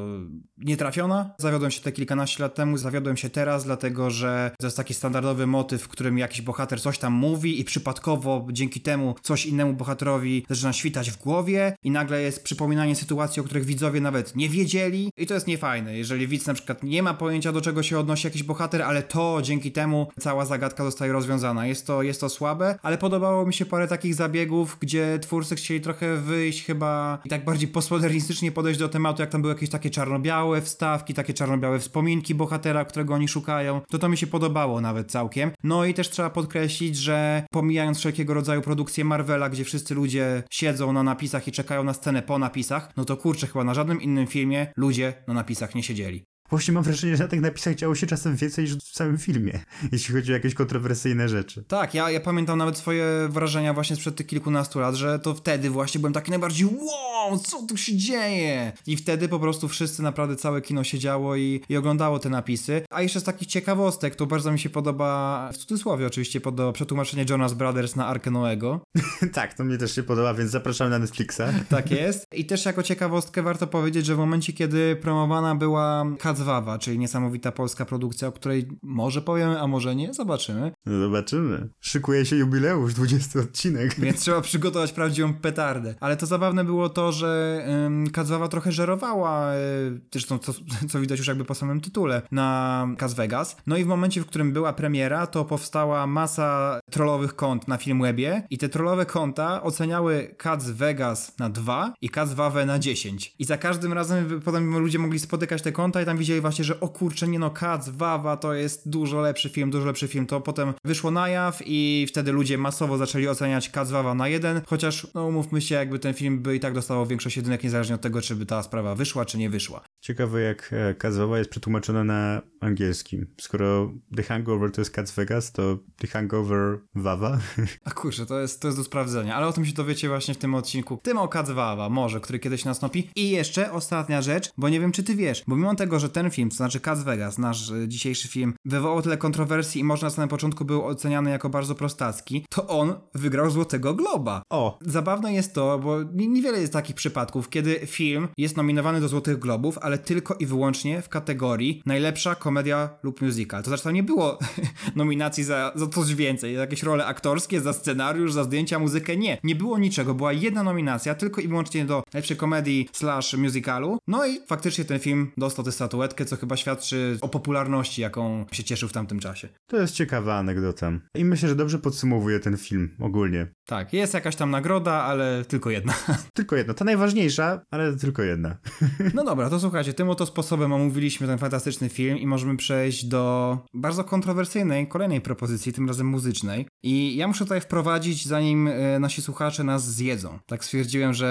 [0.58, 1.34] nietrafiona.
[1.38, 5.46] Zawiodłem się te kilkanaście lat temu, zawiodłem się teraz, dlatego że to jest taki standardowy
[5.46, 10.46] motyw, w którym jakiś bohater coś tam mówi i przypadkowo dzięki temu coś innemu bohaterowi
[10.50, 15.10] zaczyna świtać w głowie i nagle jest przypominanie sytuacji, o których widzowie nawet nie wiedzieli
[15.16, 15.98] i to jest niefajne.
[15.98, 19.38] Jeżeli widz na przykład nie ma pojęcia do czego się odnosi jakiś bohater, ale to
[19.42, 21.66] dzięki temu cała zagadka zostaje rozwiązana.
[21.66, 25.56] Jest to, jest to słabe, ale podobało podobało mi się parę takich zabiegów, gdzie twórcy
[25.56, 29.70] chcieli trochę wyjść chyba i tak bardziej postmodernistycznie podejść do tematu, jak tam były jakieś
[29.70, 33.80] takie czarno-białe wstawki, takie czarno-białe wspominki bohatera, którego oni szukają.
[33.90, 35.50] To to mi się podobało nawet całkiem.
[35.64, 40.92] No i też trzeba podkreślić, że pomijając wszelkiego rodzaju produkcje Marvela, gdzie wszyscy ludzie siedzą
[40.92, 44.26] na napisach i czekają na scenę po napisach, no to kurczę, chyba na żadnym innym
[44.26, 46.24] filmie ludzie na napisach nie siedzieli.
[46.50, 49.60] Właśnie mam wrażenie, że na tych napisach działo się czasem więcej niż w samym filmie,
[49.92, 51.64] jeśli chodzi o jakieś kontrowersyjne rzeczy.
[51.68, 55.70] Tak, ja, ja pamiętam nawet swoje wrażenia właśnie sprzed tych kilkunastu lat, że to wtedy
[55.70, 58.72] właśnie byłem taki najbardziej wow, co tu się dzieje?
[58.86, 62.82] I wtedy po prostu wszyscy, naprawdę całe kino siedziało i, i oglądało te napisy.
[62.90, 67.24] A jeszcze z takich ciekawostek, to bardzo mi się podoba, w cudzysłowie oczywiście, podoba przetłumaczenie
[67.30, 68.80] Jonas Brothers na Arkę Noego.
[69.32, 71.42] tak, to mnie też się podoba, więc zapraszamy na Netflixa.
[71.68, 72.26] tak jest.
[72.32, 76.04] I też jako ciekawostkę warto powiedzieć, że w momencie, kiedy promowana była
[76.38, 80.72] Kacwawa, czyli niesamowita polska produkcja, o której może powiemy, a może nie, zobaczymy.
[80.86, 81.68] No zobaczymy.
[81.80, 84.00] Szykuje się jubileusz, 20 odcinek.
[84.00, 85.94] Więc trzeba przygotować prawdziwą petardę.
[86.00, 90.52] Ale to zabawne było to, że ym, Kacwawa trochę żerowała, yy, zresztą co,
[90.90, 93.56] co widać już jakby po samym tytule, na Cas Vegas.
[93.66, 98.46] No i w momencie, w którym była premiera, to powstała masa trollowych kont na Filmwebie
[98.50, 103.34] i te trollowe konta oceniały Cats Vegas na 2 i Cats Wawę na 10.
[103.38, 106.80] I za każdym razem potem ludzie mogli spotykać te konta i tam widzieli właśnie, że
[106.80, 110.26] o kurczę, nie no, Cats Wawa to jest dużo lepszy film, dużo lepszy film.
[110.26, 114.60] To potem wyszło na jaw i wtedy ludzie masowo zaczęli oceniać Cats Wawa na 1,
[114.66, 118.00] chociaż no umówmy się, jakby ten film by i tak dostało większość jedynek niezależnie od
[118.00, 119.80] tego, czy by ta sprawa wyszła, czy nie wyszła.
[120.00, 123.26] Ciekawe jak e, Kazowa jest przetłumaczona na angielskim.
[123.40, 127.38] Skoro The Hangover to jest Cats Vegas, to The Hangover Wawa.
[127.84, 130.38] A kurczę, to jest, to jest do sprawdzenia, ale o tym się dowiecie właśnie w
[130.38, 130.98] tym odcinku.
[131.02, 133.10] Tym o Cats Wawa, może, który kiedyś nastąpi.
[133.16, 136.30] I jeszcze ostatnia rzecz, bo nie wiem czy ty wiesz, bo mimo tego, że ten
[136.30, 140.10] film, to znaczy Cats Vegas, nasz y, dzisiejszy film, wywołał tyle kontrowersji i może na
[140.10, 144.42] samym początku był oceniany jako bardzo prostacki, to on wygrał Złotego Globa.
[144.50, 144.78] O!
[144.80, 149.78] Zabawne jest to, bo niewiele jest takich przypadków, kiedy film jest nominowany do Złotych Globów,
[149.78, 153.62] ale tylko i wyłącznie w kategorii najlepsza komedia lub musical.
[153.62, 154.38] To znaczy tam nie było
[154.96, 159.16] nominacji za, za coś więcej, za jakieś role aktorskie, za scenariusz, za zdjęcia, muzykę.
[159.16, 160.14] Nie, nie było niczego.
[160.14, 163.98] Była jedna nominacja tylko i wyłącznie do najlepszej komedii slash musicalu.
[164.08, 168.64] No i faktycznie ten film dostał tę statuetkę, co chyba świadczy o popularności, jaką się
[168.64, 169.48] cieszył w tamtym czasie.
[169.66, 170.92] To jest ciekawa anegdota.
[171.14, 173.46] I myślę, że dobrze podsumowuje ten film ogólnie.
[173.66, 175.94] Tak, jest jakaś tam nagroda, ale tylko jedna.
[176.34, 178.56] Tylko jedna, ta najważniejsza, ale tylko jedna.
[179.14, 183.58] No dobra, to słuchajcie, tym oto sposobem omówiliśmy ten fantastyczny film i możemy przejść do
[183.74, 186.66] bardzo kontrowersyjnej kolejnej propozycji, tym razem muzycznej.
[186.82, 190.38] I ja muszę tutaj wprowadzić, zanim e, nasi słuchacze nas zjedzą.
[190.46, 191.28] Tak stwierdziłem, że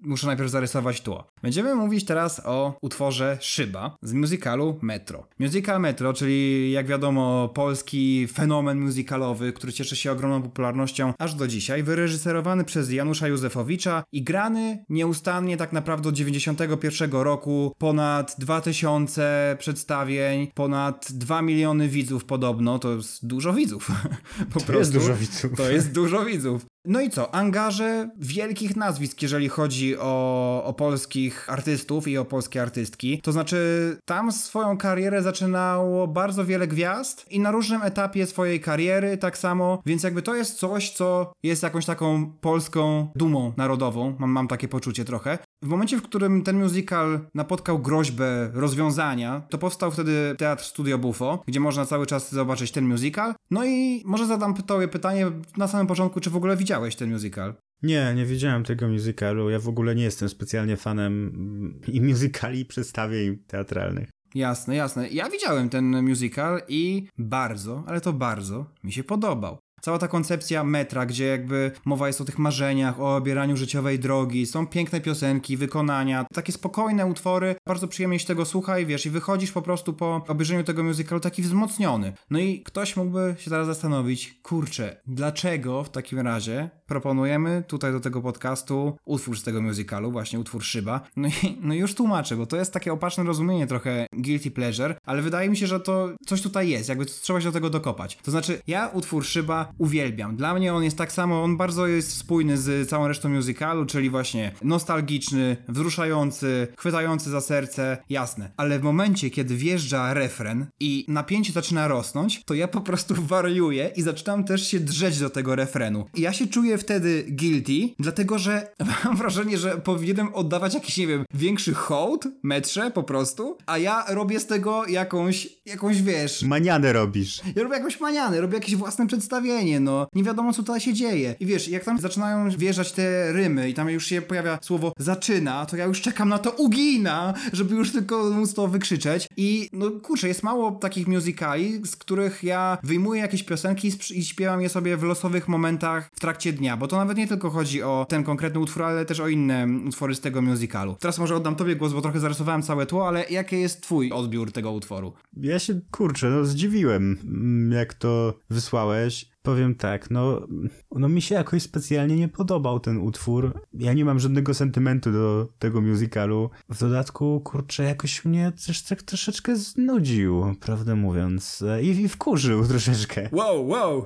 [0.00, 1.26] muszę najpierw zarysować tło.
[1.42, 5.26] Będziemy mówić teraz o utworze Szyba z musicalu Metro.
[5.38, 11.48] Musical Metro, czyli jak wiadomo polski fenomen musicalowy, który cieszy się ogromną popularnością aż do
[11.48, 19.56] dzisiaj, wyreżyserowany przez Janusza Józefowicza i grany nieustannie tak naprawdę od 91 roku, ponad 2000
[19.58, 23.90] przedstawień, ponad 2 miliony widzów podobno, to jest dużo widzów.
[24.52, 25.56] Po To jest dużo widzów.
[25.56, 26.66] To jest dużo widzów.
[26.86, 27.34] No i co?
[27.34, 33.20] Angaże wielkich nazwisk, jeżeli chodzi o, o polskich artystów i o polskie artystki.
[33.22, 39.16] To znaczy, tam swoją karierę zaczynało bardzo wiele gwiazd i na różnym etapie swojej kariery
[39.16, 44.16] tak samo, więc jakby to jest coś, co jest jakąś taką polską dumą narodową.
[44.18, 45.38] Mam, mam takie poczucie trochę.
[45.62, 51.42] W momencie, w którym ten musical napotkał groźbę rozwiązania, to powstał wtedy Teatr Studio Bufo,
[51.46, 53.34] gdzie można cały czas zobaczyć ten musical.
[53.50, 57.54] No i może zadam tobie pytanie na samym początku, czy w ogóle widziałeś ten musical?
[57.82, 59.50] Nie, nie widziałem tego musicalu.
[59.50, 64.08] Ja w ogóle nie jestem specjalnie fanem mm, i musicali, i przedstawień teatralnych.
[64.34, 65.08] Jasne, jasne.
[65.08, 69.58] Ja widziałem ten musical i bardzo, ale to bardzo mi się podobał.
[69.84, 74.46] Cała ta koncepcja metra, gdzie jakby mowa jest o tych marzeniach, o obieraniu życiowej drogi,
[74.46, 79.10] są piękne piosenki, wykonania, takie spokojne utwory, bardzo przyjemnie się tego słucha i wiesz, i
[79.10, 82.12] wychodzisz po prostu po obejrzeniu tego musicalu taki wzmocniony.
[82.30, 88.00] No i ktoś mógłby się teraz zastanowić, kurczę, dlaczego w takim razie proponujemy tutaj do
[88.00, 91.00] tego podcastu utwór z tego musicalu, właśnie utwór Szyba.
[91.16, 95.22] No i, no już tłumaczę, bo to jest takie opaczne rozumienie trochę guilty pleasure, ale
[95.22, 98.18] wydaje mi się, że to coś tutaj jest, jakby trzeba się do tego dokopać.
[98.22, 100.36] To znaczy, ja utwór Szyba uwielbiam.
[100.36, 104.10] Dla mnie on jest tak samo, on bardzo jest spójny z całą resztą musicalu, czyli
[104.10, 108.50] właśnie nostalgiczny, wzruszający, chwytający za serce, jasne.
[108.56, 113.90] Ale w momencie, kiedy wjeżdża refren i napięcie zaczyna rosnąć, to ja po prostu wariuję
[113.96, 116.04] i zaczynam też się drzeć do tego refrenu.
[116.14, 118.68] I ja się czuję wtedy guilty, dlatego że
[119.04, 124.04] mam wrażenie, że powinienem oddawać jakiś, nie wiem, większy hołd metrze po prostu, a ja
[124.08, 127.42] robię z tego jakąś, jakąś wiesz, Manianę robisz.
[127.56, 130.06] ja robię jakąś manianę, robię jakieś własne przedstawienie, no.
[130.14, 131.34] Nie wiadomo, co tutaj się dzieje.
[131.40, 135.66] I wiesz, jak tam zaczynają wjeżdżać te rymy i tam już się pojawia słowo zaczyna,
[135.66, 139.28] to ja już czekam na to ugina, żeby już tylko móc to wykrzyczeć.
[139.36, 144.60] I no kurczę, jest mało takich musicali, z których ja wyjmuję jakieś piosenki i śpiewam
[144.62, 148.06] je sobie w losowych momentach w trakcie dnia, bo to nawet nie tylko chodzi o
[148.08, 150.96] ten konkretny utwór, ale też o inne utwory z tego musicalu.
[151.00, 154.52] Teraz może oddam tobie głos, bo trochę zarysowałem całe tło, ale jaki jest twój odbiór
[154.52, 155.12] tego utworu?
[155.36, 159.33] Ja się, kurczę, no zdziwiłem, mm, jak to wysłałeś.
[159.44, 160.46] Powiem tak, no,
[160.92, 163.60] no mi się jakoś specjalnie nie podobał ten utwór.
[163.74, 166.50] Ja nie mam żadnego sentymentu do tego musicalu.
[166.68, 171.64] W dodatku, kurczę, jakoś mnie też tak troszeczkę znudził, prawdę mówiąc.
[171.82, 173.28] I, i wkurzył troszeczkę.
[173.32, 174.04] Wow, wow!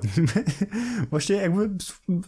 [1.11, 1.69] Właśnie jakby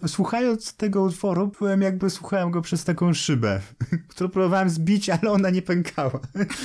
[0.08, 3.62] słuchając tego utworu, byłem jakby słuchałem go przez taką szybę,
[4.10, 6.20] którą próbowałem zbić, ale ona nie pękała.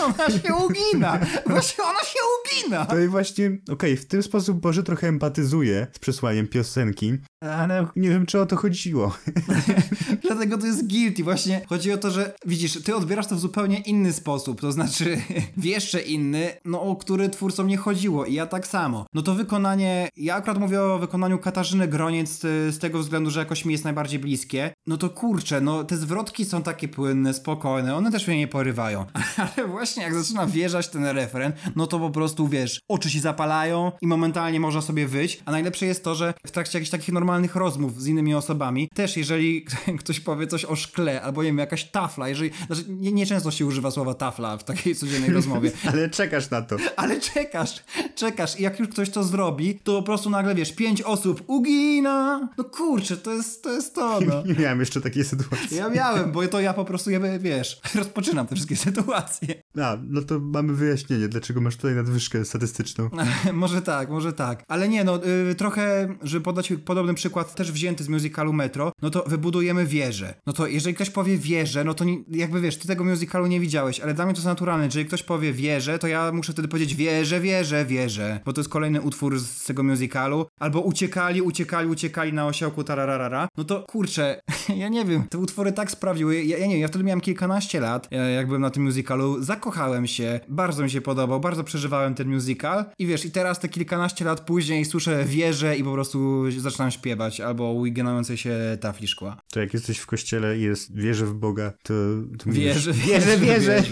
[0.05, 1.19] Ona się ugina!
[1.47, 2.87] Właśnie ona się ugina!
[2.87, 8.09] To i właśnie, okej, w ten sposób może trochę empatyzuję z przesłaniem piosenki, ale nie
[8.09, 9.17] wiem, czy o to chodziło.
[10.27, 11.25] Dlatego to jest guilty.
[11.25, 14.61] Właśnie chodzi o to, że widzisz, ty odbierasz to w zupełnie inny sposób.
[14.61, 15.21] To znaczy,
[15.57, 18.25] w jeszcze inny, no o który twórcom nie chodziło.
[18.25, 19.07] I ja tak samo.
[19.15, 22.41] No to wykonanie, ja akurat mówię o wykonaniu Katarzyny Groniec z,
[22.75, 24.75] z tego względu, że jakoś mi jest najbardziej bliskie.
[24.87, 29.07] No to kurczę, no te zwrotki są takie płynne, spokojne, one też mnie nie porywają.
[29.57, 33.93] Ale właśnie jak zaczyna wjeżdżać ten refren, no to po prostu wiesz, oczy się zapalają
[34.03, 35.43] i momentalnie można sobie wyjść.
[35.45, 39.17] A najlepsze jest to, że w trakcie jakichś takich normalnych rozmów z innymi osobami, też
[39.17, 39.65] jeżeli
[40.01, 43.51] ktoś powie coś o szkle, albo nie wiem, jakaś tafla, jeżeli, znaczy nie, nie często
[43.51, 46.77] się używa słowa tafla w takiej codziennej rozmowie, Ale czekasz na to.
[46.97, 51.03] ale czekasz, czekasz i jak już ktoś to zrobi, to po prostu nagle wiesz, pięć
[51.03, 52.49] osób ugina.
[52.59, 54.43] No kurczę, to jest to, jest to no.
[54.53, 55.77] Nie miałem jeszcze takiej sytuacji.
[55.77, 59.63] Ja miałem, bo to ja po prostu, ja, wiesz, rozpoczynam te wszystkie sytuacje.
[59.83, 63.11] A, no to mamy wyjaśnienie, dlaczego masz tutaj nadwyżkę statystyczną.
[63.53, 64.63] może tak, może tak.
[64.69, 69.11] Ale nie, no y, trochę, żeby podać podobny przykład, też wzięty z musicalu Metro, no
[69.11, 70.06] to wybudujemy wieżę.
[70.47, 73.61] No to jeżeli ktoś powie wieżę, no to nie, jakby wiesz, ty tego musicalu nie
[73.61, 74.85] widziałeś, ale dla mnie to jest naturalne.
[74.85, 78.71] Jeżeli ktoś powie wieżę, to ja muszę wtedy powiedzieć wieżę, wieżę, wieżę, bo to jest
[78.71, 80.47] kolejny utwór z tego musicalu.
[80.61, 83.49] Albo uciekali, uciekali, uciekali na osiołku tararara.
[83.57, 84.41] No to kurczę,
[84.83, 87.81] ja nie wiem, te utwory tak sprawiły, ja, ja nie wiem, ja wtedy miałem kilkanaście
[87.81, 92.15] lat, ja, jak byłem na tym musicalu, zakochałem się, bardzo mi się podobał, bardzo przeżywałem
[92.15, 96.45] ten musical i wiesz, i teraz te kilkanaście lat później słyszę wieżę i po prostu
[96.51, 99.37] zaczynam śpiewać, albo uginające się tafli szkła.
[99.53, 101.95] To jak jesteś w kościele i jest wierzę w Boga, to...
[102.39, 103.83] to mówisz, Wierzę, wierzę, wierzę.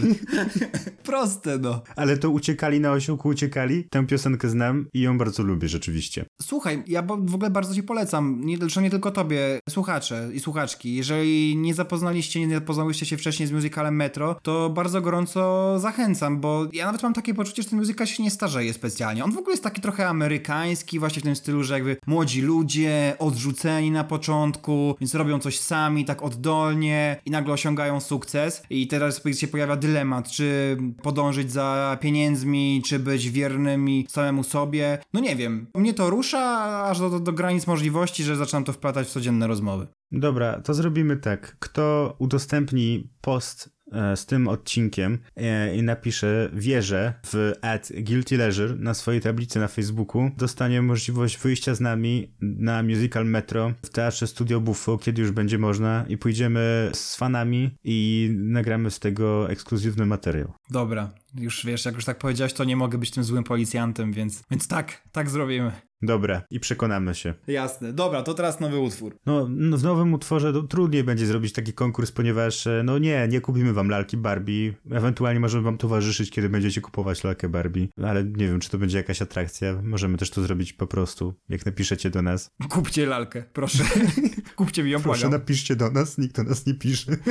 [1.05, 1.83] Proste no.
[1.97, 3.85] Ale to uciekali na osiołku, uciekali.
[3.91, 6.25] Tę piosenkę znam i ją bardzo lubię rzeczywiście.
[6.43, 10.95] Słuchaj, ja w ogóle bardzo ci polecam, nie, zresztą nie tylko tobie, słuchacze i słuchaczki.
[10.95, 16.67] Jeżeli nie zapoznaliście, nie zapoznałyście się wcześniej z musicalem Metro, to bardzo gorąco zachęcam, bo
[16.73, 19.25] ja nawet mam takie poczucie, że ten musical się nie starzeje specjalnie.
[19.25, 23.17] On w ogóle jest taki trochę amerykański, właśnie w tym stylu, że jakby młodzi ludzie,
[23.19, 28.63] odrzuceni na początku, więc robią coś sami, tak oddolnie i nagle osiągają sukces.
[28.71, 34.99] I teraz się pojawia dylemat, czy podążyć za pieniędzmi, czy być wiernymi samemu sobie.
[35.13, 35.67] No nie wiem.
[35.75, 39.47] Mnie to rusza aż do, do, do granic możliwości, że zaczynam to wplatać w codzienne
[39.47, 39.87] rozmowy.
[40.13, 41.57] Dobra, to zrobimy tak.
[41.59, 43.74] Kto udostępni post
[44.17, 49.69] z tym odcinkiem e, i napisze wierzę w at Guilty Leisure na swojej tablicy na
[49.69, 55.31] Facebooku, dostanie możliwość wyjścia z nami na musical Metro w Teatrze Studio Buffo, kiedy już
[55.31, 60.53] będzie można i pójdziemy z fanami i nagramy z tego ekskluzywny materiał.
[60.71, 64.43] Dobra, już wiesz, jak już tak powiedziałeś, to nie mogę być tym złym policjantem, więc,
[64.51, 65.73] więc tak, tak zrobimy.
[66.07, 67.35] Dobra, i przekonamy się.
[67.47, 67.93] Jasne.
[67.93, 69.17] Dobra, to teraz nowy utwór.
[69.27, 73.41] No, no w nowym utworze trudniej będzie zrobić taki konkurs, ponieważ e, no nie, nie
[73.41, 74.75] kupimy wam lalki Barbie.
[74.91, 78.99] Ewentualnie możemy wam towarzyszyć, kiedy będziecie kupować lalkę Barbie, ale nie wiem, czy to będzie
[78.99, 79.83] jakaś atrakcja.
[79.83, 82.51] Możemy też to zrobić po prostu, jak napiszecie do nas.
[82.71, 83.85] Kupcie lalkę, proszę.
[84.57, 85.41] Kupcie mi ją, Proszę, błagam.
[85.41, 87.17] napiszcie do nas, nikt do nas nie pisze.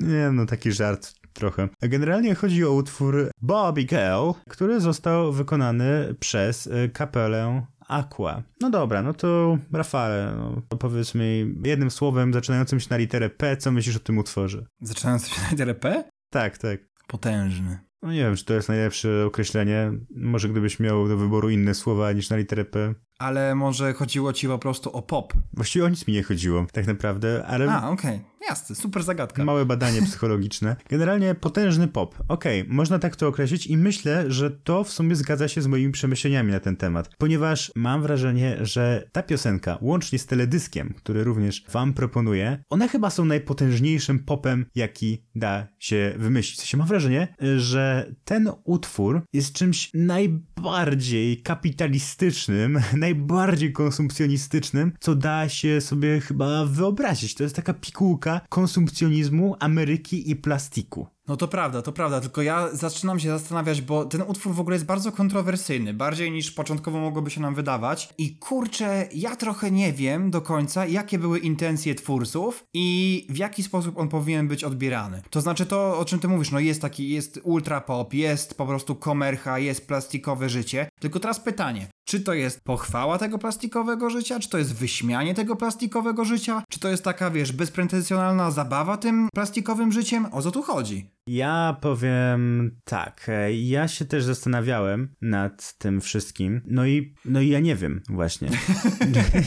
[0.00, 1.68] nie, no taki żart trochę.
[1.82, 8.42] Generalnie chodzi o utwór Bobby Girl, który został wykonany przez e, kapelę Aqua.
[8.60, 13.56] No dobra, no to Rafale, no, powiedz mi jednym słowem zaczynającym się na literę P,
[13.56, 14.66] co myślisz o tym utworze?
[14.80, 16.04] Zaczynając się na literę P?
[16.30, 16.80] Tak, tak.
[17.06, 17.78] Potężny.
[18.02, 19.92] No nie wiem, czy to jest najlepsze określenie.
[20.16, 22.94] Może gdybyś miał do wyboru inne słowa niż na literę P.
[23.18, 25.32] Ale może chodziło ci po prostu o pop.
[25.52, 28.20] Właściwie o nic mi nie chodziło, tak naprawdę, ale A, okej.
[28.56, 29.44] Super zagadka.
[29.44, 30.76] Małe badanie psychologiczne.
[30.88, 32.14] Generalnie potężny pop.
[32.28, 35.92] Okej, można tak to określić i myślę, że to w sumie zgadza się z moimi
[35.92, 41.64] przemyśleniami na ten temat, ponieważ mam wrażenie, że ta piosenka, łącznie z teledyskiem, który również
[41.72, 46.56] wam proponuję, one chyba są najpotężniejszym popem, jaki da się wymyślić.
[46.56, 55.48] W sensie mam wrażenie, że ten utwór jest czymś najbardziej kapitalistycznym, najbardziej konsumpcjonistycznym, co da
[55.48, 57.34] się sobie chyba wyobrazić.
[57.34, 61.06] To jest taka pigułka konsumpcjonizmu, Ameryki i plastiku.
[61.30, 64.74] No to prawda, to prawda, tylko ja zaczynam się zastanawiać, bo ten utwór w ogóle
[64.74, 68.08] jest bardzo kontrowersyjny, bardziej niż początkowo mogłoby się nam wydawać.
[68.18, 73.62] I kurczę, ja trochę nie wiem do końca, jakie były intencje twórców i w jaki
[73.62, 75.22] sposób on powinien być odbierany.
[75.30, 78.66] To znaczy to, o czym ty mówisz, no jest taki, jest ultra pop, jest po
[78.66, 80.88] prostu komercha, jest plastikowe życie.
[81.00, 85.56] Tylko teraz pytanie, czy to jest pochwała tego plastikowego życia, czy to jest wyśmianie tego
[85.56, 90.26] plastikowego życia, czy to jest taka, wiesz, bezpretensjonalna zabawa tym plastikowym życiem?
[90.32, 91.06] O co tu chodzi?
[91.32, 97.48] Ja powiem tak, e, ja się też zastanawiałem nad tym wszystkim, no i, no i
[97.48, 98.48] ja nie wiem właśnie.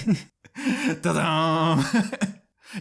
[1.02, 1.78] Tada!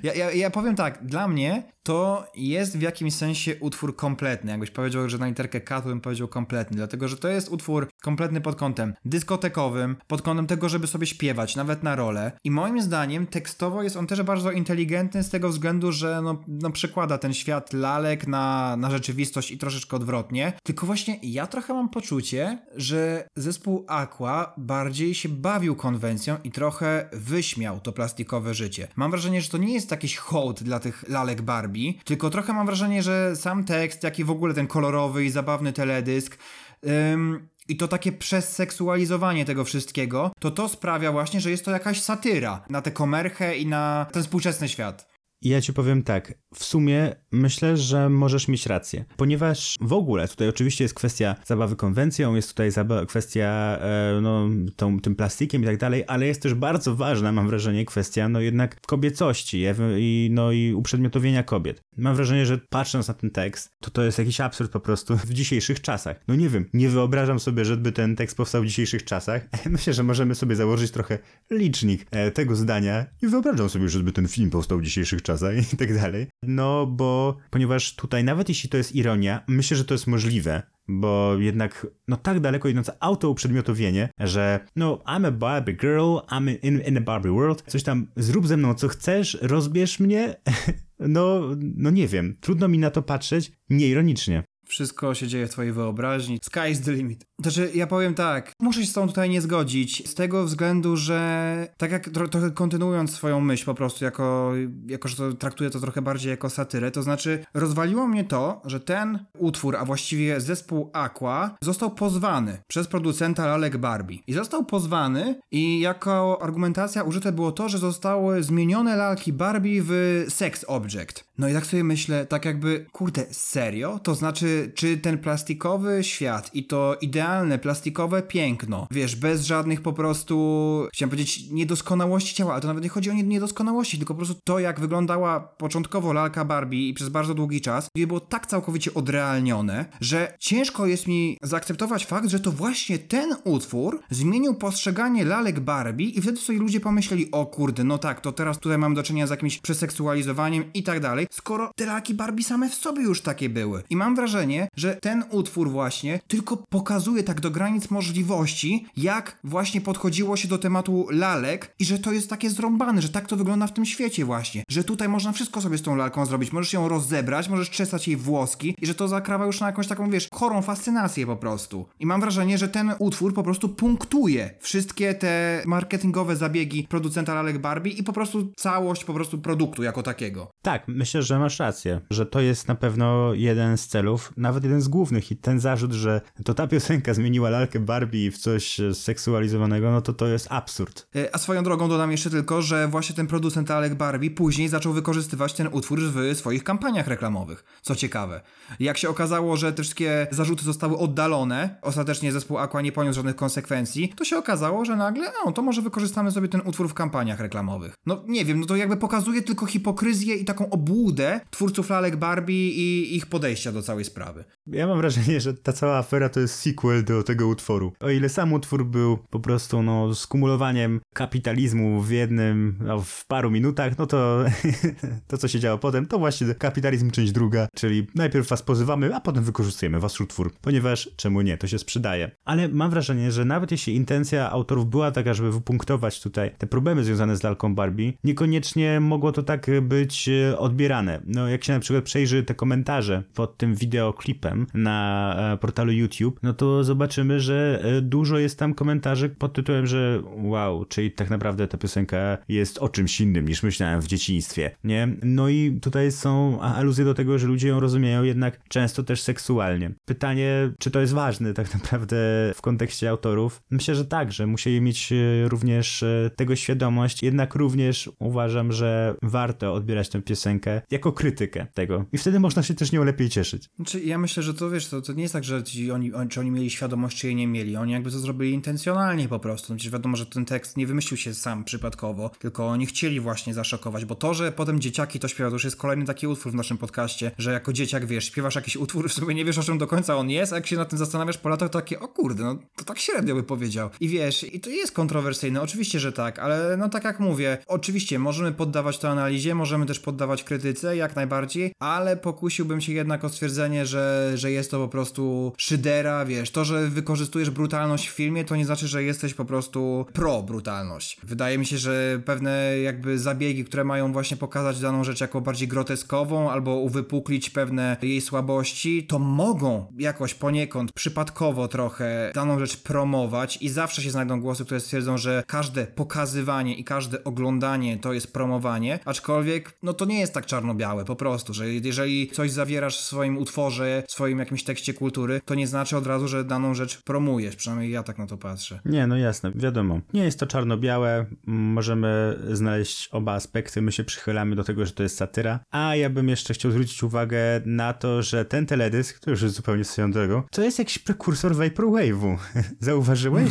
[0.02, 4.50] Ja, ja, ja powiem tak, dla mnie to jest w jakimś sensie utwór kompletny.
[4.50, 7.88] Jakbyś powiedział, że na literkę K, to bym powiedział kompletny, dlatego że to jest utwór
[8.02, 12.32] kompletny pod kątem dyskotekowym, pod kątem tego, żeby sobie śpiewać, nawet na rolę.
[12.44, 16.70] I moim zdaniem tekstowo jest on też bardzo inteligentny z tego względu, że no, no
[16.70, 20.52] przekłada ten świat lalek na, na rzeczywistość i troszeczkę odwrotnie.
[20.62, 27.08] Tylko właśnie ja trochę mam poczucie, że zespół Aqua bardziej się bawił konwencją i trochę
[27.12, 28.88] wyśmiał to plastikowe życie.
[28.96, 31.71] Mam wrażenie, że to nie jest jakiś hołd dla tych lalek Barbie,
[32.04, 35.72] tylko trochę mam wrażenie, że sam tekst, jak i w ogóle ten kolorowy i zabawny
[35.72, 36.38] teledysk
[36.86, 42.00] ym, i to takie przesseksualizowanie tego wszystkiego, to to sprawia właśnie, że jest to jakaś
[42.00, 45.11] satyra na tę komerchę i na ten współczesny świat.
[45.44, 50.48] Ja ci powiem tak, w sumie myślę, że możesz mieć rację, ponieważ w ogóle tutaj
[50.48, 52.70] oczywiście jest kwestia zabawy konwencją, jest tutaj
[53.08, 57.48] kwestia e, no, tą, tym plastikiem i tak dalej, ale jest też bardzo ważna, mam
[57.48, 59.64] wrażenie, kwestia no jednak kobiecości
[59.98, 61.82] i, no, i uprzedmiotowienia kobiet.
[61.96, 65.32] Mam wrażenie, że patrząc na ten tekst, to to jest jakiś absurd po prostu w
[65.32, 66.20] dzisiejszych czasach.
[66.28, 69.48] No nie wiem, nie wyobrażam sobie, żeby ten tekst powstał w dzisiejszych czasach.
[69.70, 71.18] Myślę, że możemy sobie założyć trochę
[71.50, 75.31] licznik e, tego zdania i wyobrażam sobie, żeby ten film powstał w dzisiejszych czasach
[75.72, 76.26] i tak dalej.
[76.42, 81.36] No bo, ponieważ tutaj nawet jeśli to jest ironia, myślę, że to jest możliwe, bo
[81.38, 86.98] jednak no tak daleko idące autouprzedmiotowienie, że no I'm a Barbie girl, I'm in, in
[86.98, 90.34] a Barbie world, coś tam zrób ze mną co chcesz, rozbierz mnie,
[90.98, 94.42] no, no nie wiem, trudno mi na to patrzeć nieironicznie.
[94.72, 96.38] Wszystko się dzieje w twojej wyobraźni.
[96.40, 97.26] Sky's the limit.
[97.42, 101.68] Znaczy, ja powiem tak, muszę się z tą tutaj nie zgodzić, z tego względu, że
[101.76, 104.52] tak jak tro trochę kontynuując swoją myśl po prostu, jako,
[104.86, 108.80] jako że to traktuję to trochę bardziej jako satyrę, to znaczy rozwaliło mnie to, że
[108.80, 114.18] ten utwór, a właściwie zespół Aqua, został pozwany przez producenta Lalek Barbie.
[114.26, 120.24] I został pozwany i jako argumentacja użyte było to, że zostały zmienione lalki Barbie w
[120.28, 121.24] sex object.
[121.38, 123.98] No i tak sobie myślę, tak jakby, kurde, serio?
[123.98, 129.92] To znaczy, czy ten plastikowy świat i to idealne, plastikowe piękno, wiesz, bez żadnych po
[129.92, 134.40] prostu, chciałem powiedzieć, niedoskonałości ciała, ale to nawet nie chodzi o niedoskonałości, tylko po prostu
[134.44, 138.94] to, jak wyglądała początkowo lalka Barbie i przez bardzo długi czas, gdzie było tak całkowicie
[138.94, 145.60] odrealnione, że ciężko jest mi zaakceptować fakt, że to właśnie ten utwór zmienił postrzeganie lalek
[145.60, 149.02] Barbie i wtedy sobie ludzie pomyśleli, o kurde, no tak, to teraz tutaj mam do
[149.02, 153.20] czynienia z jakimś przeseksualizowaniem i tak dalej skoro te lalki Barbie same w sobie już
[153.20, 153.82] takie były.
[153.90, 159.80] I mam wrażenie, że ten utwór właśnie tylko pokazuje tak do granic możliwości, jak właśnie
[159.80, 163.66] podchodziło się do tematu lalek i że to jest takie zrąbane, że tak to wygląda
[163.66, 166.88] w tym świecie właśnie, że tutaj można wszystko sobie z tą lalką zrobić, możesz ją
[166.88, 170.62] rozebrać, możesz czesać jej włoski i że to zakrawa już na jakąś taką, wiesz, chorą
[170.62, 171.86] fascynację po prostu.
[172.00, 177.58] I mam wrażenie, że ten utwór po prostu punktuje wszystkie te marketingowe zabiegi producenta lalek
[177.58, 180.50] Barbie i po prostu całość po prostu produktu jako takiego.
[180.62, 184.80] Tak, myślę, że masz rację, że to jest na pewno jeden z celów, nawet jeden
[184.80, 189.90] z głównych i ten zarzut, że to ta piosenka zmieniła lalkę Barbie w coś seksualizowanego,
[189.90, 191.06] no to to jest absurd.
[191.16, 194.92] E, a swoją drogą dodam jeszcze tylko, że właśnie ten producent lalek Barbie później zaczął
[194.92, 197.64] wykorzystywać ten utwór w swoich kampaniach reklamowych.
[197.82, 198.40] Co ciekawe.
[198.80, 203.36] Jak się okazało, że te wszystkie zarzuty zostały oddalone, ostatecznie zespół Aqua nie poniósł żadnych
[203.36, 207.40] konsekwencji, to się okazało, że nagle, no to może wykorzystamy sobie ten utwór w kampaniach
[207.40, 207.94] reklamowych.
[208.06, 210.64] No nie wiem, no to jakby pokazuje tylko hipokryzję i taką
[211.02, 214.44] obłudę twórców lalek Barbie i ich podejścia do całej sprawy.
[214.66, 217.92] Ja mam wrażenie, że ta cała afera to jest sequel do tego utworu.
[218.00, 223.50] O ile sam utwór był po prostu no, skumulowaniem kapitalizmu w jednym, no, w paru
[223.50, 224.44] minutach, no to
[225.28, 229.20] to, co się działo potem, to właśnie kapitalizm część druga, czyli najpierw was pozywamy, a
[229.20, 232.30] potem wykorzystujemy wasz utwór, ponieważ czemu nie, to się sprzedaje.
[232.44, 237.04] Ale mam wrażenie, że nawet jeśli intencja autorów była taka, żeby wypunktować tutaj te problemy
[237.04, 241.20] związane z lalką Barbie, niekoniecznie mogło to tak być e, odbierane.
[241.26, 246.40] No jak się na przykład przejrzy te komentarze pod tym wideoklipem na e, portalu YouTube,
[246.42, 251.30] no to zobaczymy, że e, dużo jest tam komentarzy pod tytułem, że wow, czyli tak
[251.30, 255.08] naprawdę ta piosenka jest o czymś innym niż myślałem w dzieciństwie, nie?
[255.22, 259.90] No i tutaj są aluzje do tego, że ludzie ją rozumieją jednak często też seksualnie.
[260.04, 262.16] Pytanie, czy to jest ważne tak naprawdę
[262.54, 263.62] w kontekście autorów?
[263.70, 266.04] Myślę, że tak, że musieli mieć e, również
[266.36, 272.04] tego świadomość, jednak również uważam, że warto odbierać tę piosenkę jako krytykę tego.
[272.12, 273.68] I wtedy można się też nią lepiej cieszyć.
[273.76, 276.28] Znaczy, ja myślę, że to wiesz, to, to nie jest tak, że ci oni, on,
[276.28, 277.76] czy oni mieli świadomość, czy jej nie mieli.
[277.76, 279.72] Oni jakby to zrobili intencjonalnie po prostu.
[279.72, 283.54] No przecież wiadomo, że ten tekst nie wymyślił się sam przypadkowo, tylko oni chcieli właśnie
[283.54, 286.54] zaszokować, bo to, że potem dzieciaki to śpiewają, to już jest kolejny taki utwór w
[286.54, 289.78] naszym podcaście, że jako dzieciak, wiesz, śpiewasz jakiś utwór, w sobie nie wiesz, o czym
[289.78, 292.08] do końca on jest, a jak się nad tym zastanawiasz po latach, to takie, o
[292.08, 293.90] kurde, no to tak średnio by powiedział.
[294.00, 298.18] I wiesz, i to jest kontrowersyjne, oczywiście, że tak, ale no tak jak mówię, oczywiście
[298.18, 303.28] możemy poddawać to analizie, możemy też poddawać krytyce, jak najbardziej, ale pokusiłbym się jednak o
[303.28, 308.44] stwierdzenie, że, że jest to po prostu szydera, wiesz, to, że wykorzystujesz brutalność w filmie,
[308.44, 311.16] to nie znaczy, że jesteś po prostu pro brutalność.
[311.22, 315.68] Wydaje mi się, że pewne jakby zabiegi, które mają właśnie pokazać daną rzecz jako bardziej
[315.68, 323.58] groteskową albo uwypuklić pewne jej słabości, to mogą jakoś poniekąd przypadkowo trochę daną rzecz promować
[323.60, 328.32] i zawsze się znajdą głosy, które stwierdzą, że każde pokazywanie i każde oglądanie to jest
[328.32, 333.04] promowanie, aczkolwiek no to nie jest tak czarno-białe po prostu, że jeżeli coś zawierasz w
[333.04, 337.02] swoim utworze, w swoim jakimś tekście kultury, to nie znaczy od razu, że daną rzecz
[337.02, 338.80] promujesz, przynajmniej ja tak na to patrzę.
[338.84, 340.00] Nie, no jasne, wiadomo.
[340.14, 345.02] Nie jest to czarno-białe, możemy znaleźć oba aspekty, my się przychylamy do tego, że to
[345.02, 349.30] jest satyra, a ja bym jeszcze chciał zwrócić uwagę na to, że ten teledysk, to
[349.30, 352.36] już jest zupełnie swoją drogą, to jest jakiś prekursor Vaporwave'u.
[352.80, 353.50] Zauważyłeś?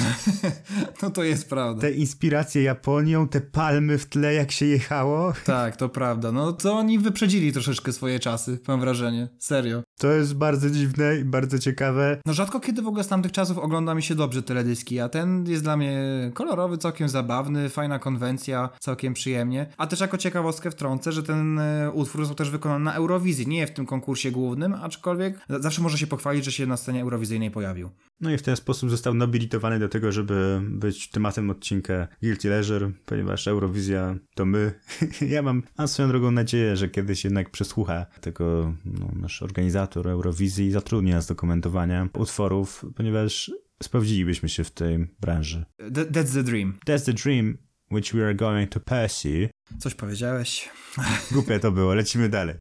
[1.02, 1.82] no to jest prawda.
[1.82, 5.34] Te inspiracje Japonią, te palmy w tle, jak się jechało.
[5.46, 6.32] Tak, to prawda.
[6.32, 9.28] No to oni wyprzedzili troszeczkę swoje czasy, mam wrażenie.
[9.40, 9.84] Serio.
[10.00, 12.18] To jest bardzo dziwne i bardzo ciekawe.
[12.26, 15.46] No rzadko kiedy w ogóle z tamtych czasów ogląda mi się dobrze teledyski, a ten
[15.48, 16.02] jest dla mnie
[16.34, 19.66] kolorowy, całkiem zabawny, fajna konwencja, całkiem przyjemnie.
[19.78, 23.68] A też jako ciekawostkę wtrącę, że ten e, utwór został też wykonany na Eurowizji, nie
[23.68, 27.90] w tym konkursie głównym, aczkolwiek zawsze może się pochwalić, że się na scenie eurowizyjnej pojawił.
[28.22, 32.92] No i w ten sposób został nobilitowany do tego, żeby być tematem odcinka Guilty Leisure,
[33.06, 34.74] ponieważ Eurowizja to my.
[35.30, 40.51] ja mam, mam swoją drogą nadzieję, że kiedyś jednak przesłucha tego no, nasz organizator Eurowizji
[40.60, 43.52] i zatrudni nas do komentowania utworów, ponieważ
[43.84, 45.66] sprawdzilibyśmy się w tej branży.
[45.92, 46.80] That's the dream.
[46.88, 47.58] That's the dream
[47.92, 49.50] which we are going to pursue.
[49.80, 50.70] Coś powiedziałeś?
[51.32, 52.56] Głupie to było, lecimy dalej.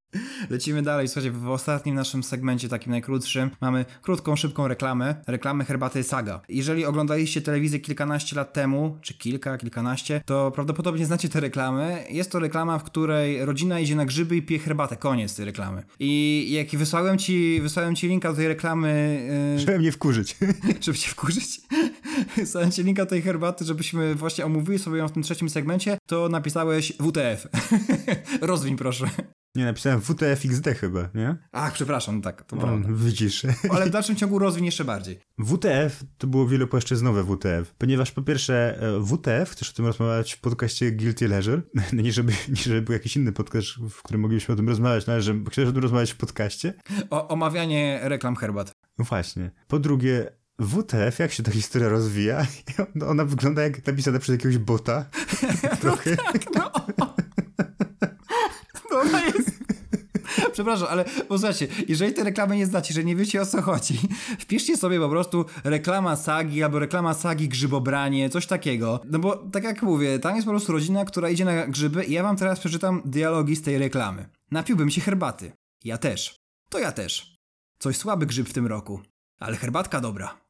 [0.50, 1.08] Lecimy dalej.
[1.08, 5.14] Słuchajcie, w ostatnim naszym segmencie, takim najkrótszym, mamy krótką, szybką reklamę.
[5.26, 6.40] Reklamę herbaty Saga.
[6.48, 12.04] Jeżeli oglądaliście telewizję kilkanaście lat temu, czy kilka, kilkanaście, to prawdopodobnie znacie tę reklamę.
[12.10, 14.96] Jest to reklama, w której rodzina idzie na grzyby i pije herbatę.
[14.96, 15.82] Koniec tej reklamy.
[15.98, 19.20] I jak wysłałem ci, wysłałem ci linka do tej reklamy...
[19.54, 19.58] Yy...
[19.58, 20.36] Żeby mnie wkurzyć.
[20.84, 21.60] żeby cię wkurzyć?
[22.36, 25.98] wysłałem ci linka do tej herbaty, żebyśmy właśnie omówili sobie ją w tym trzecim segmencie,
[26.06, 27.48] to napisałeś WTF.
[28.40, 29.10] Rozwiń proszę.
[29.54, 31.36] Nie, napisałem WTF-XD chyba, nie?
[31.52, 32.88] Ach, przepraszam, tak, to prawda.
[32.92, 33.46] Widzisz.
[33.74, 35.20] Ale w dalszym ciągu rozwiń jeszcze bardziej.
[35.38, 40.40] WTF to było wielopłaszczyznowe WTF, ponieważ po pierwsze e, WTF, chcesz o tym rozmawiać w
[40.40, 44.54] podcaście Guilty Leisure, no nie żeby, nie żeby był jakiś inny podcast, w którym moglibyśmy
[44.54, 46.74] o tym rozmawiać, no ale że chcesz o tym rozmawiać w podcaście?
[47.10, 48.72] O, omawianie reklam herbat.
[48.98, 49.50] No właśnie.
[49.68, 52.46] Po drugie, WTF, jak się ta historia rozwija?
[53.10, 55.04] Ona wygląda jak napisana przez jakiegoś bota.
[55.80, 56.10] Trochę.
[56.10, 56.70] No tak, no.
[58.90, 59.60] no ona jest...
[60.52, 63.98] Przepraszam, ale posłuchajcie, jeżeli te reklamy nie znacie, że nie wiecie o co chodzi,
[64.42, 69.00] wpiszcie sobie po prostu reklama sagi albo reklama sagi grzybobranie, coś takiego.
[69.10, 72.12] No bo tak jak mówię, tam jest po prostu rodzina, która idzie na grzyby i
[72.12, 74.28] ja wam teraz przeczytam dialogi z tej reklamy.
[74.50, 75.52] Napiłbym się herbaty.
[75.84, 76.40] Ja też.
[76.68, 77.36] To ja też.
[77.78, 79.00] Coś słaby grzyb w tym roku,
[79.38, 80.49] ale herbatka dobra.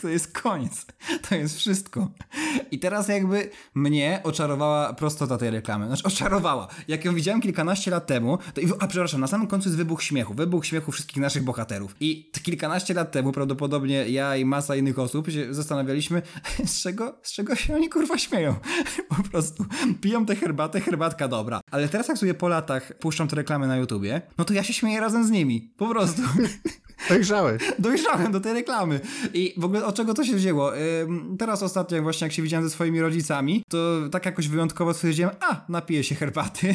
[0.00, 0.86] to jest koniec.
[1.28, 2.10] To jest wszystko.
[2.70, 5.86] I teraz jakby mnie oczarowała prostota tej reklamy.
[5.86, 6.68] Znaczy oczarowała.
[6.88, 10.34] Jak ją widziałem kilkanaście lat temu, to, a przepraszam, na samym końcu jest wybuch śmiechu.
[10.34, 11.96] Wybuch śmiechu wszystkich naszych bohaterów.
[12.00, 16.22] I kilkanaście lat temu prawdopodobnie ja i masa innych osób się zastanawialiśmy,
[16.64, 18.54] z czego, z czego się oni kurwa śmieją.
[19.16, 19.64] Po prostu
[20.00, 21.60] piją tę herbatę, herbatka dobra.
[21.70, 24.72] Ale teraz jak sobie po latach puszczam te reklamy na YouTubie, no to ja się
[24.72, 25.74] śmieję razem z nimi.
[25.76, 26.22] Po prostu.
[27.08, 27.62] Dojrzałeś.
[27.78, 29.00] Dojrzałem do tej reklamy.
[29.34, 30.72] I w ogóle od czego to się wzięło?
[31.38, 35.64] Teraz ostatnio właśnie jak się widziałem ze swoimi rodzicami, to tak jakoś wyjątkowo stwierdziłem, a,
[35.68, 36.74] napiję się herbaty.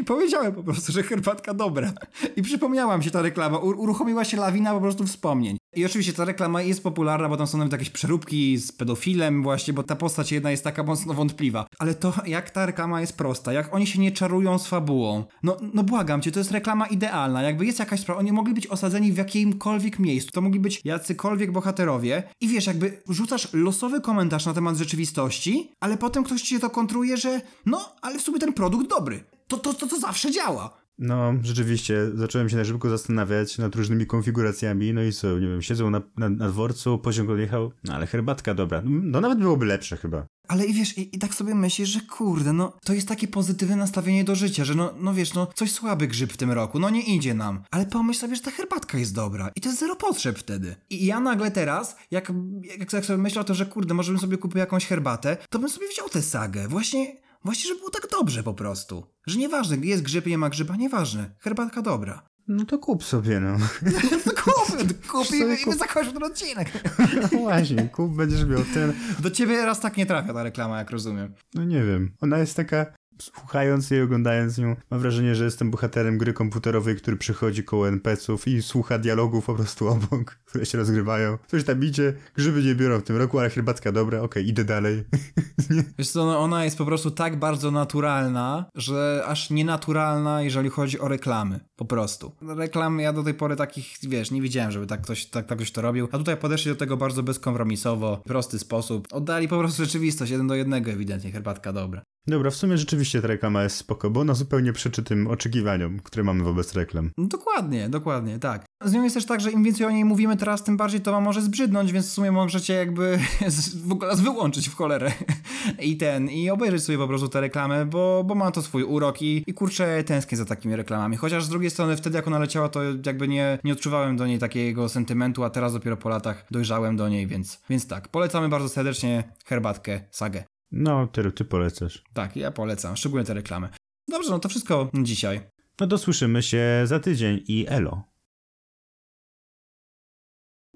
[0.00, 1.92] I powiedziałem po prostu, że herbatka dobra.
[2.36, 3.58] I przypomniała mi się ta reklama.
[3.58, 5.56] uruchomiła się lawina po prostu wspomnień.
[5.76, 9.74] I oczywiście ta reklama jest popularna, bo tam są nawet jakieś przeróbki z pedofilem właśnie,
[9.74, 11.66] bo ta postać jedna jest taka mocno wątpliwa.
[11.78, 15.24] Ale to, jak ta reklama jest prosta, jak oni się nie czarują z fabułą.
[15.42, 17.42] No, no błagam cię, to jest reklama idealna.
[17.42, 20.30] Jakby jest jakaś sprawa, oni mogli być osadzeni w jakimkolwiek miejscu.
[20.30, 22.22] To mogli być jacykolwiek bohaterowie.
[22.40, 27.16] I wiesz, jakby rzucasz losowy komentarz na temat rzeczywistości, ale potem ktoś ci to kontruje,
[27.16, 30.84] że no, ale w sumie ten produkt dobry to, to, to, to zawsze działa.
[30.98, 35.62] No, rzeczywiście, zacząłem się na szybko zastanawiać nad różnymi konfiguracjami, no i co, nie wiem,
[35.62, 39.96] siedzą na, na, na dworcu, pociąg odjechał, no ale herbatka dobra, no nawet byłoby lepsze
[39.96, 40.26] chyba.
[40.48, 43.76] Ale i wiesz, i, i, tak sobie myślisz, że kurde, no to jest takie pozytywne
[43.76, 46.90] nastawienie do życia, że no, no wiesz, no coś słaby grzyb w tym roku, no
[46.90, 47.62] nie idzie nam.
[47.70, 50.76] Ale pomyśl sobie, że ta herbatka jest dobra i to jest zero potrzeb wtedy.
[50.90, 52.32] I ja nagle teraz, jak,
[52.62, 55.58] jak, jak sobie myślę o tym, że kurde, może bym sobie kupił jakąś herbatę, to
[55.58, 56.68] bym sobie wziął tę sagę.
[56.68, 59.06] Właśnie, właśnie, żeby było tak dobrze po prostu.
[59.26, 61.34] Że nieważne, jest grzyb, nie ma grzyba, nieważne.
[61.40, 62.22] Herbatka dobra.
[62.48, 63.58] No to kup sobie, no.
[64.26, 66.68] no kup, kup i, i my zakończymy ten odcinek.
[67.32, 68.92] No właśnie, kup, będziesz miał ten.
[69.20, 71.34] Do ciebie raz tak nie trafia ta reklama, jak rozumiem.
[71.54, 72.12] No nie wiem.
[72.20, 72.86] Ona jest taka
[73.18, 78.48] słuchając jej, oglądając ją, mam wrażenie, że jestem bohaterem gry komputerowej, który przychodzi koło NPC-ów
[78.48, 81.38] i słucha dialogów po prostu obok, które się rozgrywają.
[81.46, 84.64] Coś tam idzie, grzyby nie biorą w tym roku, ale herbatka dobra, okej, okay, idę
[84.64, 85.04] dalej.
[85.98, 91.00] Wiesz co, no ona jest po prostu tak bardzo naturalna, że aż nienaturalna, jeżeli chodzi
[91.00, 91.60] o reklamy.
[91.76, 92.32] Po prostu.
[92.56, 95.72] Reklam ja do tej pory takich, wiesz, nie widziałem, żeby tak ktoś, tak, tak ktoś
[95.72, 96.08] to robił.
[96.12, 99.06] A tutaj podeszli do tego bardzo bezkompromisowo, prosty sposób.
[99.12, 102.02] Oddali po prostu rzeczywistość, jeden do jednego ewidentnie, herbatka dobra.
[102.26, 106.24] Dobra, w sumie rzeczywiście ta reklama jest spoko, bo ona zupełnie przeczy tym oczekiwaniom, które
[106.24, 107.10] mamy wobec reklam.
[107.18, 108.64] No dokładnie, dokładnie, tak.
[108.84, 111.12] Z nią jest też tak, że im więcej o niej mówimy teraz, tym bardziej to
[111.12, 113.18] wam może zbrzydnąć, więc w sumie możecie jakby
[113.88, 115.12] w ogóle nas wyłączyć w cholerę
[115.82, 119.22] i ten, i obejrzeć sobie po prostu te reklamy, bo, bo ma to swój urok
[119.22, 121.16] i, i kurczę tęsknię za takimi reklamami.
[121.16, 124.38] Chociaż z drugiej strony wtedy jak ona leciała, to jakby nie, nie odczuwałem do niej
[124.38, 128.68] takiego sentymentu, a teraz dopiero po latach dojrzałem do niej, więc, więc tak, polecamy bardzo
[128.68, 130.44] serdecznie herbatkę, sagę.
[130.70, 132.04] No, ty, ty polecasz.
[132.14, 133.68] Tak, ja polecam, szczególnie te reklamy.
[134.08, 135.40] Dobrze, no to wszystko dzisiaj.
[135.80, 138.14] No to słyszymy się za tydzień i elo.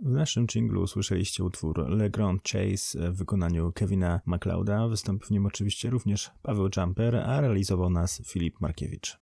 [0.02, 4.88] W naszym jinglu usłyszeliście utwór Le Grand Chase w wykonaniu Kevina MacLeoda.
[4.88, 9.18] Wystąpił w nim oczywiście również Paweł Jumper, a realizował nas Filip Markiewicz.